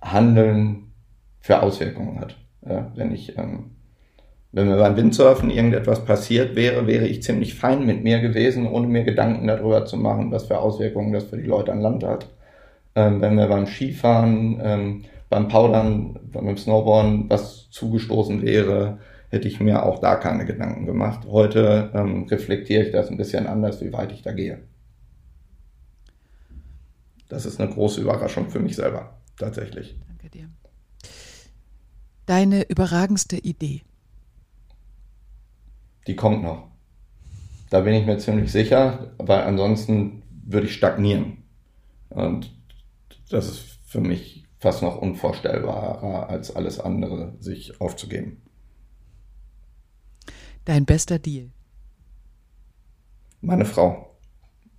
Handeln 0.00 0.92
für 1.40 1.62
Auswirkungen 1.62 2.20
hat. 2.20 2.36
Ja, 2.66 2.90
wenn 2.94 3.12
ich, 3.12 3.38
ähm, 3.38 3.70
wenn 4.52 4.68
mir 4.68 4.78
beim 4.78 4.96
Windsurfen 4.96 5.50
irgendetwas 5.50 6.04
passiert 6.04 6.56
wäre, 6.56 6.86
wäre 6.86 7.06
ich 7.06 7.22
ziemlich 7.22 7.54
fein 7.54 7.86
mit 7.86 8.02
mir 8.02 8.20
gewesen, 8.20 8.66
ohne 8.66 8.86
mir 8.86 9.04
Gedanken 9.04 9.46
darüber 9.46 9.84
zu 9.84 9.96
machen, 9.96 10.30
was 10.30 10.46
für 10.46 10.58
Auswirkungen 10.58 11.12
das 11.12 11.24
für 11.24 11.36
die 11.36 11.46
Leute 11.46 11.72
an 11.72 11.80
Land 11.80 12.04
hat. 12.04 12.28
Ähm, 12.94 13.20
wenn 13.20 13.34
mir 13.34 13.48
beim 13.48 13.66
Skifahren 13.66 14.60
ähm, 14.62 15.04
beim 15.28 15.48
Powdern, 15.48 16.18
beim 16.32 16.56
Snowboarden 16.56 17.28
was 17.28 17.70
zugestoßen 17.70 18.42
wäre, 18.42 18.98
hätte 19.30 19.48
ich 19.48 19.60
mir 19.60 19.82
auch 19.84 19.98
da 19.98 20.16
keine 20.16 20.46
Gedanken 20.46 20.86
gemacht. 20.86 21.26
Heute 21.26 21.90
ähm, 21.94 22.24
reflektiere 22.24 22.84
ich 22.84 22.92
das 22.92 23.10
ein 23.10 23.16
bisschen 23.18 23.46
anders, 23.46 23.80
wie 23.80 23.92
weit 23.92 24.12
ich 24.12 24.22
da 24.22 24.32
gehe. 24.32 24.62
Das 27.28 27.44
ist 27.44 27.60
eine 27.60 27.70
große 27.70 28.00
Überraschung 28.00 28.48
für 28.48 28.60
mich 28.60 28.76
selber, 28.76 29.18
tatsächlich. 29.36 29.98
Danke 30.08 30.30
dir. 30.30 30.48
Deine 32.24 32.62
überragendste 32.68 33.36
Idee? 33.36 33.82
Die 36.06 36.16
kommt 36.16 36.42
noch. 36.42 36.68
Da 37.68 37.80
bin 37.80 37.92
ich 37.92 38.06
mir 38.06 38.16
ziemlich 38.16 38.50
sicher, 38.50 39.12
weil 39.18 39.42
ansonsten 39.42 40.22
würde 40.42 40.66
ich 40.66 40.74
stagnieren. 40.74 41.44
Und 42.08 42.50
das 43.28 43.46
ist 43.48 43.78
für 43.86 44.00
mich 44.00 44.37
fast 44.58 44.82
noch 44.82 44.96
unvorstellbarer 44.96 46.28
als 46.28 46.54
alles 46.54 46.80
andere, 46.80 47.36
sich 47.40 47.80
aufzugeben. 47.80 48.42
Dein 50.64 50.84
bester 50.84 51.18
Deal? 51.18 51.50
Meine 53.40 53.64
Frau. 53.64 54.16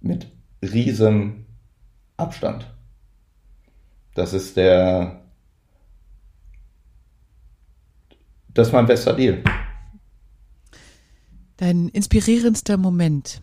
Mit 0.01 0.27
riesen 0.61 1.45
Abstand. 2.17 2.73
Das 4.13 4.33
ist 4.33 4.57
der, 4.57 5.21
das 8.53 8.67
ist 8.67 8.73
mein 8.73 8.85
bester 8.85 9.13
Deal. 9.13 9.43
Dein 11.57 11.89
inspirierendster 11.89 12.77
Moment. 12.77 13.41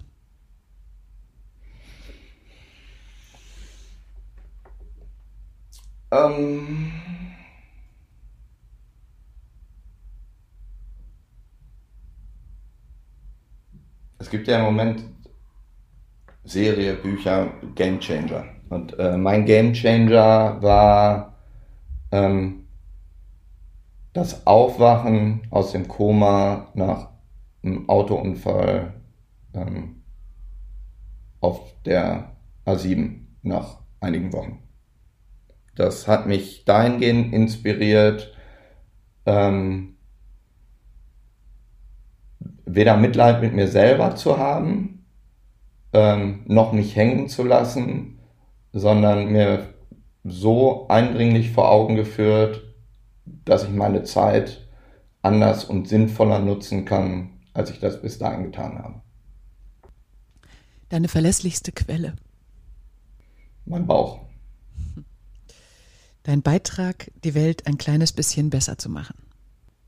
Ähm, 6.11 6.93
es 14.19 14.31
gibt 14.31 14.47
ja 14.49 14.59
im 14.59 14.65
Moment 14.65 15.05
Serie, 16.45 16.95
Bücher, 16.95 17.53
Game 17.75 17.99
Changer. 18.01 18.45
Und 18.69 18.99
äh, 18.99 19.17
mein 19.17 19.45
Game 19.45 19.73
Changer 19.73 20.63
war 20.63 21.35
ähm, 22.13 22.67
das 24.13 24.47
Aufwachen 24.47 25.47
aus 25.51 25.73
dem 25.73 25.89
Koma 25.89 26.69
nach 26.75 27.11
einem 27.63 27.89
Autounfall 27.89 28.95
ähm, 29.55 30.03
auf 31.41 31.75
der 31.85 32.37
A7 32.65 33.21
nach 33.43 33.81
einigen 34.01 34.33
Wochen. 34.33 34.66
Das 35.77 36.09
hat 36.09 36.27
mich 36.27 36.65
dahingehend 36.65 37.33
inspiriert, 37.33 38.35
ähm, 39.27 39.97
weder 42.65 42.97
Mitleid 42.97 43.43
mit 43.43 43.55
mir 43.55 43.69
selber 43.69 44.17
zu 44.17 44.39
haben, 44.39 45.07
ähm, 45.93 46.43
noch 46.47 46.73
mich 46.73 46.97
hängen 46.97 47.29
zu 47.29 47.45
lassen, 47.45 48.19
sondern 48.73 49.31
mir 49.31 49.75
so 50.25 50.89
eindringlich 50.89 51.53
vor 51.53 51.71
Augen 51.71 51.95
geführt, 51.95 52.63
dass 53.27 53.65
ich 53.65 53.71
meine 53.71 54.03
Zeit 54.03 54.67
anders 55.23 55.65
und 55.65 55.89
sinnvoller 55.89 56.39
nutzen 56.39 56.87
kann, 56.87 57.41
als 57.53 57.71
ich 57.71 57.81
das 57.81 58.01
bis 58.01 58.19
dahin 58.19 58.45
getan 58.45 58.79
habe. 58.79 59.03
Deine 60.89 61.09
verlässlichste 61.09 61.73
Quelle? 61.73 62.15
Mein 63.67 63.87
Bauch. 63.87 64.26
Dein 66.27 66.43
Beitrag, 66.43 67.13
die 67.23 67.37
Welt 67.37 67.69
ein 67.69 67.79
kleines 67.79 68.13
bisschen 68.13 68.51
besser 68.51 68.77
zu 68.79 68.91
machen. 68.91 69.15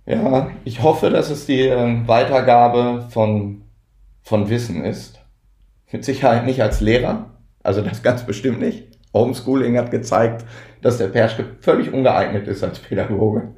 Ja, 0.07 0.53
ich 0.64 0.84
hoffe, 0.84 1.11
dass 1.11 1.30
es 1.30 1.47
die 1.47 1.62
ähm, 1.62 2.07
Weitergabe 2.07 3.09
von, 3.11 3.62
von 4.22 4.49
Wissen 4.49 4.84
ist. 4.84 5.18
Mit 5.91 6.05
Sicherheit 6.05 6.47
nicht 6.47 6.62
als 6.62 6.80
Lehrer, 6.80 7.30
also 7.64 7.82
das 7.82 8.05
ganz 8.05 8.24
bestimmt 8.24 8.61
nicht. 8.61 8.84
Homeschooling 9.12 9.76
hat 9.78 9.91
gezeigt, 9.91 10.45
dass 10.80 10.99
der 10.99 11.09
Perschke 11.09 11.57
völlig 11.61 11.93
ungeeignet 11.93 12.47
ist 12.47 12.62
als 12.62 12.78
Pädagoge. 12.78 13.55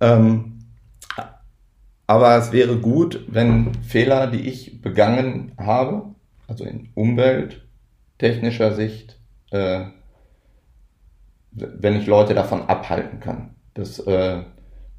Ähm, 0.00 0.60
aber 2.06 2.36
es 2.36 2.52
wäre 2.52 2.76
gut, 2.76 3.24
wenn 3.26 3.74
Fehler, 3.82 4.28
die 4.28 4.48
ich 4.48 4.80
begangen 4.80 5.56
habe, 5.58 6.14
also 6.46 6.62
in 6.62 6.90
umwelttechnischer 6.94 8.74
Sicht, 8.76 9.18
äh, 9.50 9.86
wenn 11.52 11.96
ich 11.96 12.06
Leute 12.06 12.34
davon 12.34 12.62
abhalten 12.68 13.20
kann. 13.20 13.54
Das 13.74 13.98
äh, 14.00 14.42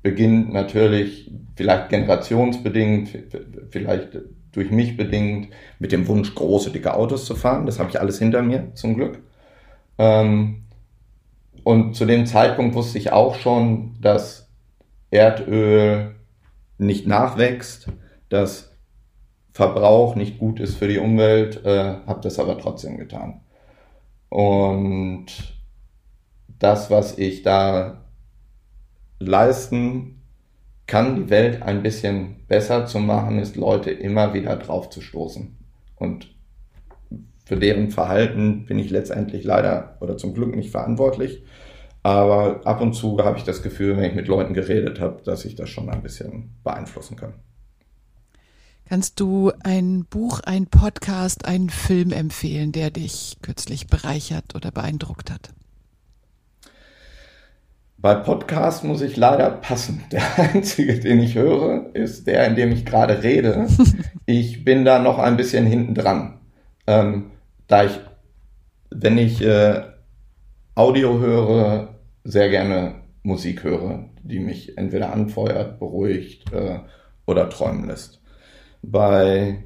beginnt 0.01 0.53
natürlich 0.53 1.31
vielleicht 1.55 1.89
generationsbedingt, 1.89 3.09
vielleicht 3.71 4.17
durch 4.51 4.69
mich 4.69 4.97
bedingt, 4.97 5.49
mit 5.79 5.91
dem 5.91 6.07
Wunsch, 6.07 6.33
große, 6.35 6.71
dicke 6.71 6.93
Autos 6.93 7.25
zu 7.25 7.35
fahren. 7.35 7.65
Das 7.65 7.79
habe 7.79 7.89
ich 7.89 7.99
alles 7.99 8.19
hinter 8.19 8.41
mir, 8.41 8.73
zum 8.75 8.95
Glück. 8.95 9.19
Ähm, 9.97 10.63
und 11.63 11.95
zu 11.95 12.05
dem 12.05 12.25
Zeitpunkt 12.25 12.75
wusste 12.75 12.97
ich 12.97 13.11
auch 13.11 13.35
schon, 13.35 13.95
dass 14.01 14.51
Erdöl 15.09 16.15
nicht 16.77 17.07
nachwächst, 17.07 17.87
dass 18.29 18.75
Verbrauch 19.53 20.15
nicht 20.15 20.39
gut 20.39 20.59
ist 20.59 20.75
für 20.75 20.87
die 20.87 20.97
Umwelt, 20.97 21.63
äh, 21.65 21.95
habe 22.07 22.21
das 22.21 22.39
aber 22.39 22.57
trotzdem 22.57 22.97
getan. 22.97 23.41
Und 24.29 25.27
das, 26.63 26.89
was 26.89 27.17
ich 27.17 27.43
da 27.43 28.05
leisten 29.19 30.21
kann, 30.87 31.15
die 31.15 31.29
Welt 31.29 31.61
ein 31.61 31.83
bisschen 31.83 32.45
besser 32.47 32.85
zu 32.85 32.99
machen, 32.99 33.39
ist 33.39 33.55
Leute 33.55 33.91
immer 33.91 34.33
wieder 34.33 34.55
drauf 34.55 34.89
zu 34.89 35.01
stoßen. 35.01 35.57
Und 35.95 36.33
für 37.45 37.57
deren 37.57 37.91
Verhalten 37.91 38.65
bin 38.65 38.79
ich 38.79 38.89
letztendlich 38.89 39.43
leider 39.43 39.97
oder 39.99 40.17
zum 40.17 40.33
Glück 40.33 40.55
nicht 40.55 40.71
verantwortlich. 40.71 41.43
Aber 42.01 42.65
ab 42.65 42.81
und 42.81 42.93
zu 42.93 43.17
habe 43.23 43.37
ich 43.37 43.43
das 43.43 43.61
Gefühl, 43.61 43.97
wenn 43.97 44.05
ich 44.05 44.15
mit 44.15 44.27
Leuten 44.27 44.53
geredet 44.53 44.99
habe, 44.99 45.21
dass 45.23 45.45
ich 45.45 45.55
das 45.55 45.69
schon 45.69 45.89
ein 45.89 46.01
bisschen 46.01 46.55
beeinflussen 46.63 47.17
kann. 47.17 47.33
Kannst 48.85 49.19
du 49.19 49.51
ein 49.63 50.05
Buch, 50.09 50.41
ein 50.41 50.67
Podcast, 50.67 51.45
einen 51.45 51.69
Film 51.69 52.11
empfehlen, 52.11 52.71
der 52.71 52.89
dich 52.91 53.37
kürzlich 53.41 53.87
bereichert 53.87 54.55
oder 54.55 54.71
beeindruckt 54.71 55.31
hat? 55.31 55.53
Bei 58.03 58.15
Podcast 58.15 58.83
muss 58.83 59.01
ich 59.01 59.15
leider 59.15 59.49
passen. 59.49 60.03
Der 60.11 60.21
einzige, 60.37 60.99
den 60.99 61.19
ich 61.19 61.35
höre, 61.35 61.95
ist 61.95 62.27
der, 62.27 62.45
in 62.47 62.57
dem 62.57 62.73
ich 62.73 62.85
gerade 62.85 63.23
rede. 63.23 63.65
Ich 64.25 64.63
bin 64.63 64.85
da 64.85 64.99
noch 64.99 65.19
ein 65.19 65.35
bisschen 65.35 65.65
hinten 65.65 65.95
dran. 65.95 66.39
Ähm, 66.87 67.31
da 67.67 67.83
ich, 67.83 67.99
wenn 68.89 69.17
ich 69.17 69.41
äh, 69.41 69.81
Audio 70.75 71.19
höre, 71.19 71.95
sehr 72.23 72.49
gerne 72.49 72.95
Musik 73.21 73.65
höre, 73.65 74.05
die 74.23 74.39
mich 74.39 74.77
entweder 74.77 75.11
anfeuert, 75.11 75.79
beruhigt 75.79 76.53
äh, 76.53 76.79
oder 77.25 77.49
träumen 77.49 77.85
lässt. 77.85 78.21
Bei 78.81 79.65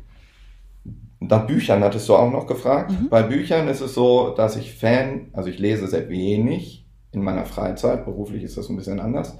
nach 1.19 1.45
Büchern 1.45 1.83
hattest 1.83 2.09
du 2.09 2.15
auch 2.15 2.31
noch 2.31 2.47
gefragt. 2.47 2.89
Mhm. 2.89 3.09
Bei 3.09 3.21
Büchern 3.21 3.67
ist 3.67 3.81
es 3.81 3.93
so, 3.93 4.33
dass 4.35 4.57
ich 4.57 4.73
Fan, 4.73 5.27
also 5.33 5.49
ich 5.49 5.59
lese 5.59 5.87
sehr 5.87 6.09
wenig 6.09 6.86
in 7.11 7.23
meiner 7.23 7.45
Freizeit, 7.45 8.05
beruflich 8.05 8.43
ist 8.43 8.57
das 8.57 8.69
ein 8.69 8.75
bisschen 8.77 8.99
anders, 8.99 9.37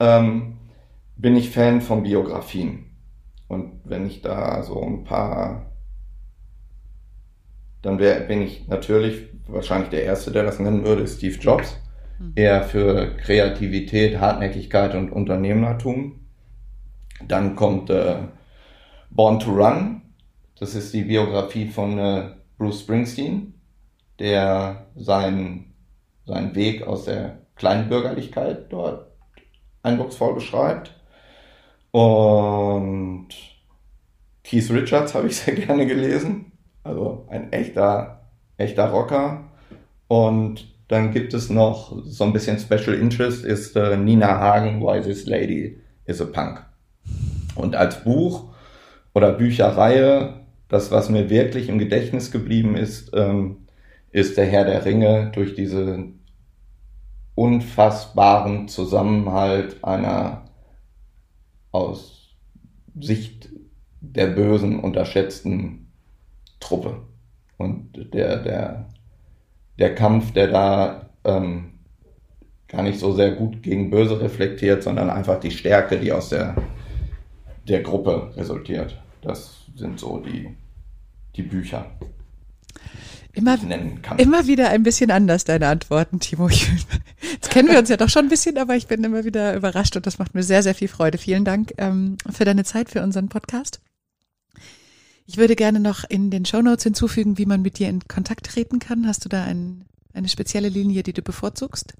ähm, 0.00 0.58
bin 1.16 1.36
ich 1.36 1.50
Fan 1.50 1.80
von 1.80 2.02
Biografien. 2.02 2.96
Und 3.48 3.80
wenn 3.84 4.06
ich 4.06 4.22
da 4.22 4.62
so 4.62 4.80
ein 4.82 5.04
paar, 5.04 5.72
dann 7.82 7.98
wär, 7.98 8.20
bin 8.20 8.42
ich 8.42 8.68
natürlich 8.68 9.28
wahrscheinlich 9.46 9.90
der 9.90 10.04
Erste, 10.04 10.30
der 10.30 10.44
das 10.44 10.60
nennen 10.60 10.84
würde, 10.84 11.06
Steve 11.06 11.38
Jobs 11.38 11.76
Mhm. 12.18 12.32
eher 12.34 12.62
für 12.64 13.16
Kreativität, 13.16 14.18
Hartnäckigkeit 14.20 14.94
und 14.94 15.10
Unternehmertum. 15.10 16.20
Dann 17.26 17.56
kommt 17.56 17.90
äh, 17.90 18.16
Born 19.10 19.40
to 19.40 19.50
Run. 19.50 20.02
Das 20.58 20.74
ist 20.74 20.92
die 20.92 21.04
Biografie 21.04 21.66
von 21.68 21.98
äh, 21.98 22.30
Bruce 22.58 22.80
Springsteen, 22.80 23.54
der 24.18 24.86
seinen, 24.96 25.74
seinen 26.28 26.54
Weg 26.54 26.86
aus 26.86 27.04
der 27.04 27.38
Kleinbürgerlichkeit 27.56 28.72
dort 28.72 29.06
eindrucksvoll 29.82 30.34
beschreibt. 30.34 30.94
Und 31.90 33.28
Keith 34.44 34.70
Richards 34.70 35.14
habe 35.14 35.26
ich 35.26 35.36
sehr 35.36 35.54
gerne 35.54 35.86
gelesen. 35.86 36.52
Also 36.84 37.26
ein 37.28 37.52
echter, 37.52 38.30
echter 38.56 38.90
Rocker. 38.90 39.44
Und 40.06 40.72
dann 40.88 41.12
gibt 41.12 41.34
es 41.34 41.50
noch 41.50 42.02
so 42.04 42.24
ein 42.24 42.32
bisschen 42.32 42.58
Special 42.58 42.94
Interest, 42.94 43.44
ist 43.44 43.76
äh, 43.76 43.96
Nina 43.96 44.38
Hagen, 44.38 44.80
Why 44.80 45.02
This 45.02 45.26
Lady 45.26 45.80
is 46.06 46.20
a 46.20 46.24
Punk. 46.24 46.64
Und 47.56 47.76
als 47.76 48.02
Buch 48.04 48.54
oder 49.14 49.32
Bücherreihe, 49.32 50.40
das, 50.68 50.90
was 50.90 51.10
mir 51.10 51.28
wirklich 51.28 51.68
im 51.68 51.78
Gedächtnis 51.78 52.30
geblieben 52.30 52.76
ist, 52.76 53.10
ähm, 53.14 53.68
ist 54.12 54.36
der 54.36 54.46
Herr 54.46 54.64
der 54.64 54.84
Ringe 54.84 55.30
durch 55.34 55.54
diesen 55.54 56.17
unfassbaren 57.38 58.68
Zusammenhalt 58.68 59.84
einer 59.84 60.44
aus 61.70 62.34
Sicht 62.98 63.48
der 64.00 64.28
bösen, 64.28 64.80
unterschätzten 64.80 65.92
Truppe. 66.60 67.02
Und 67.56 68.12
der, 68.12 68.42
der 68.42 68.88
der 69.78 69.94
Kampf, 69.94 70.32
der 70.32 70.48
da 70.48 71.10
ähm, 71.24 71.72
gar 72.66 72.82
nicht 72.82 72.98
so 72.98 73.12
sehr 73.12 73.32
gut 73.32 73.62
gegen 73.62 73.90
Böse 73.90 74.20
reflektiert, 74.20 74.82
sondern 74.82 75.08
einfach 75.08 75.40
die 75.40 75.50
Stärke, 75.50 75.98
die 75.98 76.12
aus 76.12 76.30
der, 76.30 76.56
der 77.68 77.82
Gruppe 77.82 78.32
resultiert. 78.36 79.00
Das 79.22 79.64
sind 79.76 80.00
so 80.00 80.18
die, 80.18 80.56
die 81.36 81.42
Bücher. 81.42 81.86
Immer, 83.38 83.56
immer 84.16 84.48
wieder 84.48 84.70
ein 84.70 84.82
bisschen 84.82 85.12
anders, 85.12 85.44
deine 85.44 85.68
Antworten, 85.68 86.18
Timo. 86.18 86.48
Jetzt 86.48 87.50
kennen 87.50 87.68
wir 87.68 87.78
uns 87.78 87.88
ja 87.88 87.96
doch 87.96 88.08
schon 88.08 88.26
ein 88.26 88.28
bisschen, 88.28 88.58
aber 88.58 88.74
ich 88.74 88.88
bin 88.88 89.04
immer 89.04 89.24
wieder 89.24 89.54
überrascht 89.54 89.94
und 89.94 90.06
das 90.06 90.18
macht 90.18 90.34
mir 90.34 90.42
sehr, 90.42 90.64
sehr 90.64 90.74
viel 90.74 90.88
Freude. 90.88 91.18
Vielen 91.18 91.44
Dank 91.44 91.72
ähm, 91.78 92.18
für 92.28 92.44
deine 92.44 92.64
Zeit, 92.64 92.90
für 92.90 93.00
unseren 93.00 93.28
Podcast. 93.28 93.80
Ich 95.24 95.36
würde 95.36 95.54
gerne 95.54 95.78
noch 95.78 96.02
in 96.08 96.30
den 96.30 96.46
Show 96.46 96.62
Notes 96.62 96.82
hinzufügen, 96.82 97.38
wie 97.38 97.46
man 97.46 97.62
mit 97.62 97.78
dir 97.78 97.88
in 97.88 98.00
Kontakt 98.08 98.46
treten 98.46 98.80
kann. 98.80 99.06
Hast 99.06 99.24
du 99.24 99.28
da 99.28 99.44
ein, 99.44 99.84
eine 100.12 100.28
spezielle 100.28 100.68
Linie, 100.68 101.04
die 101.04 101.12
du 101.12 101.22
bevorzugst? 101.22 101.94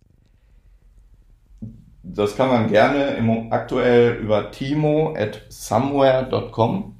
Das 2.03 2.34
kann 2.34 2.49
man 2.49 2.68
gerne 2.68 3.16
im, 3.16 3.53
aktuell 3.53 4.16
über 4.16 4.51
timo 4.51 5.14
at 5.16 5.43
somewhere.com. 5.51 6.97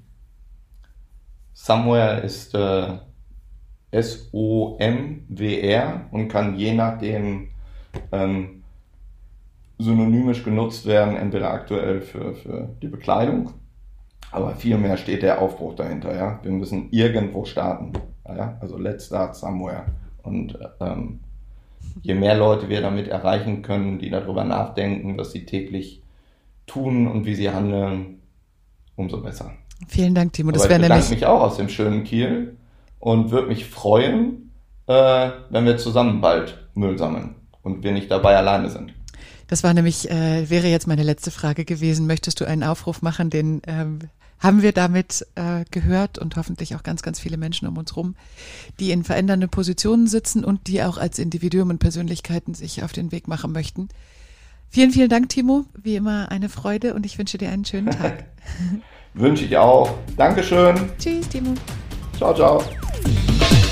Somewhere 1.55 2.21
ist 2.21 2.55
äh, 2.55 2.99
S-O-M-W-R 3.91 5.61
und 6.11 6.29
kann 6.29 6.57
je 6.57 6.75
nachdem 6.75 7.49
ähm, 8.13 8.63
synonymisch 9.79 10.45
genutzt 10.45 10.87
werden, 10.87 11.17
entweder 11.17 11.51
aktuell 11.53 12.01
für, 12.03 12.35
für 12.35 12.69
die 12.83 12.89
Bekleidung, 12.89 13.53
aber 14.31 14.55
vielmehr 14.57 14.97
steht 14.97 15.23
der 15.23 15.41
Aufbruch 15.41 15.75
dahinter. 15.75 16.15
Ja? 16.15 16.41
Wir 16.43 16.51
müssen 16.51 16.89
irgendwo 16.91 17.45
starten. 17.45 17.93
Ja? 18.27 18.59
Also 18.61 18.77
let's 18.77 19.07
start 19.07 19.37
somewhere. 19.37 19.87
Und 20.23 20.59
ähm, 20.81 21.21
je 22.03 22.15
mehr 22.15 22.37
Leute 22.37 22.69
wir 22.69 22.83
damit 22.83 23.09
erreichen 23.09 23.63
können, 23.63 23.99
die 23.99 24.11
darüber 24.11 24.45
nachdenken, 24.45 25.17
was 25.17 25.33
sie 25.33 25.47
täglich 25.47 26.03
tun 26.67 27.09
und 27.09 27.25
wie 27.25 27.35
sie 27.35 27.51
handeln, 27.51 28.21
umso 28.97 29.23
besser. 29.23 29.53
Vielen 29.87 30.15
Dank, 30.15 30.33
Timo. 30.35 30.51
Das 30.51 30.69
wäre 30.69 30.81
nämlich. 30.81 30.99
Ich 30.99 31.09
bedanke 31.09 31.15
mich 31.15 31.27
auch 31.27 31.41
aus 31.41 31.57
dem 31.57 31.69
schönen 31.69 32.05
Kiel 32.05 32.57
und 32.99 33.31
würde 33.31 33.49
mich 33.49 33.67
freuen, 33.67 34.53
äh, 34.87 35.31
wenn 35.51 35.65
wir 35.65 35.77
zusammen 35.77 36.21
bald 36.21 36.69
Müll 36.75 36.99
sammeln 36.99 37.37
und 37.63 37.83
wir 37.83 37.93
nicht 37.93 38.11
dabei 38.11 38.37
alleine 38.37 38.71
sind. 38.71 38.93
Das 39.47 39.65
war 39.65 39.73
nämlich, 39.73 40.11
äh, 40.11 40.49
wäre 40.51 40.69
jetzt 40.69 40.87
meine 40.87 41.03
letzte 41.03 41.31
Frage 41.31 41.65
gewesen. 41.65 42.07
Möchtest 42.07 42.41
du 42.41 42.47
einen 42.47 42.63
Aufruf 42.63 43.03
machen, 43.03 43.31
den 43.31 43.63
ähm, 43.67 44.01
haben 44.39 44.63
wir 44.63 44.73
damit 44.73 45.27
äh, 45.35 45.65
gehört 45.71 46.19
und 46.19 46.37
hoffentlich 46.37 46.77
auch 46.77 46.83
ganz, 46.83 47.03
ganz 47.03 47.19
viele 47.19 47.37
Menschen 47.37 47.67
um 47.67 47.77
uns 47.77 47.97
rum, 47.97 48.15
die 48.79 48.93
in 48.93 49.05
verändernden 49.05 49.49
Positionen 49.49 50.07
sitzen 50.07 50.45
und 50.45 50.67
die 50.69 50.83
auch 50.83 50.99
als 50.99 51.19
Individuum 51.19 51.71
und 51.71 51.79
Persönlichkeiten 51.79 52.55
sich 52.55 52.83
auf 52.83 52.93
den 52.93 53.11
Weg 53.11 53.27
machen 53.27 53.53
möchten. 53.53 53.89
Vielen, 54.71 54.91
vielen 54.91 55.09
Dank, 55.09 55.31
Timo. 55.31 55.65
Wie 55.75 55.97
immer 55.97 56.31
eine 56.31 56.49
Freude 56.49 56.95
und 56.95 57.07
ich 57.07 57.19
wünsche 57.19 57.39
dir 57.39 57.49
einen 57.49 57.65
schönen 57.65 57.91
Tag. 57.91 58.27
wünsche 59.15 59.45
ich 59.45 59.57
auch. 59.57 59.95
Dankeschön. 60.17 60.77
Tschüss, 60.99 61.29
Timo. 61.29 61.55
Ciao, 62.17 62.35
ciao. 62.35 62.63
Bye. 63.05 63.68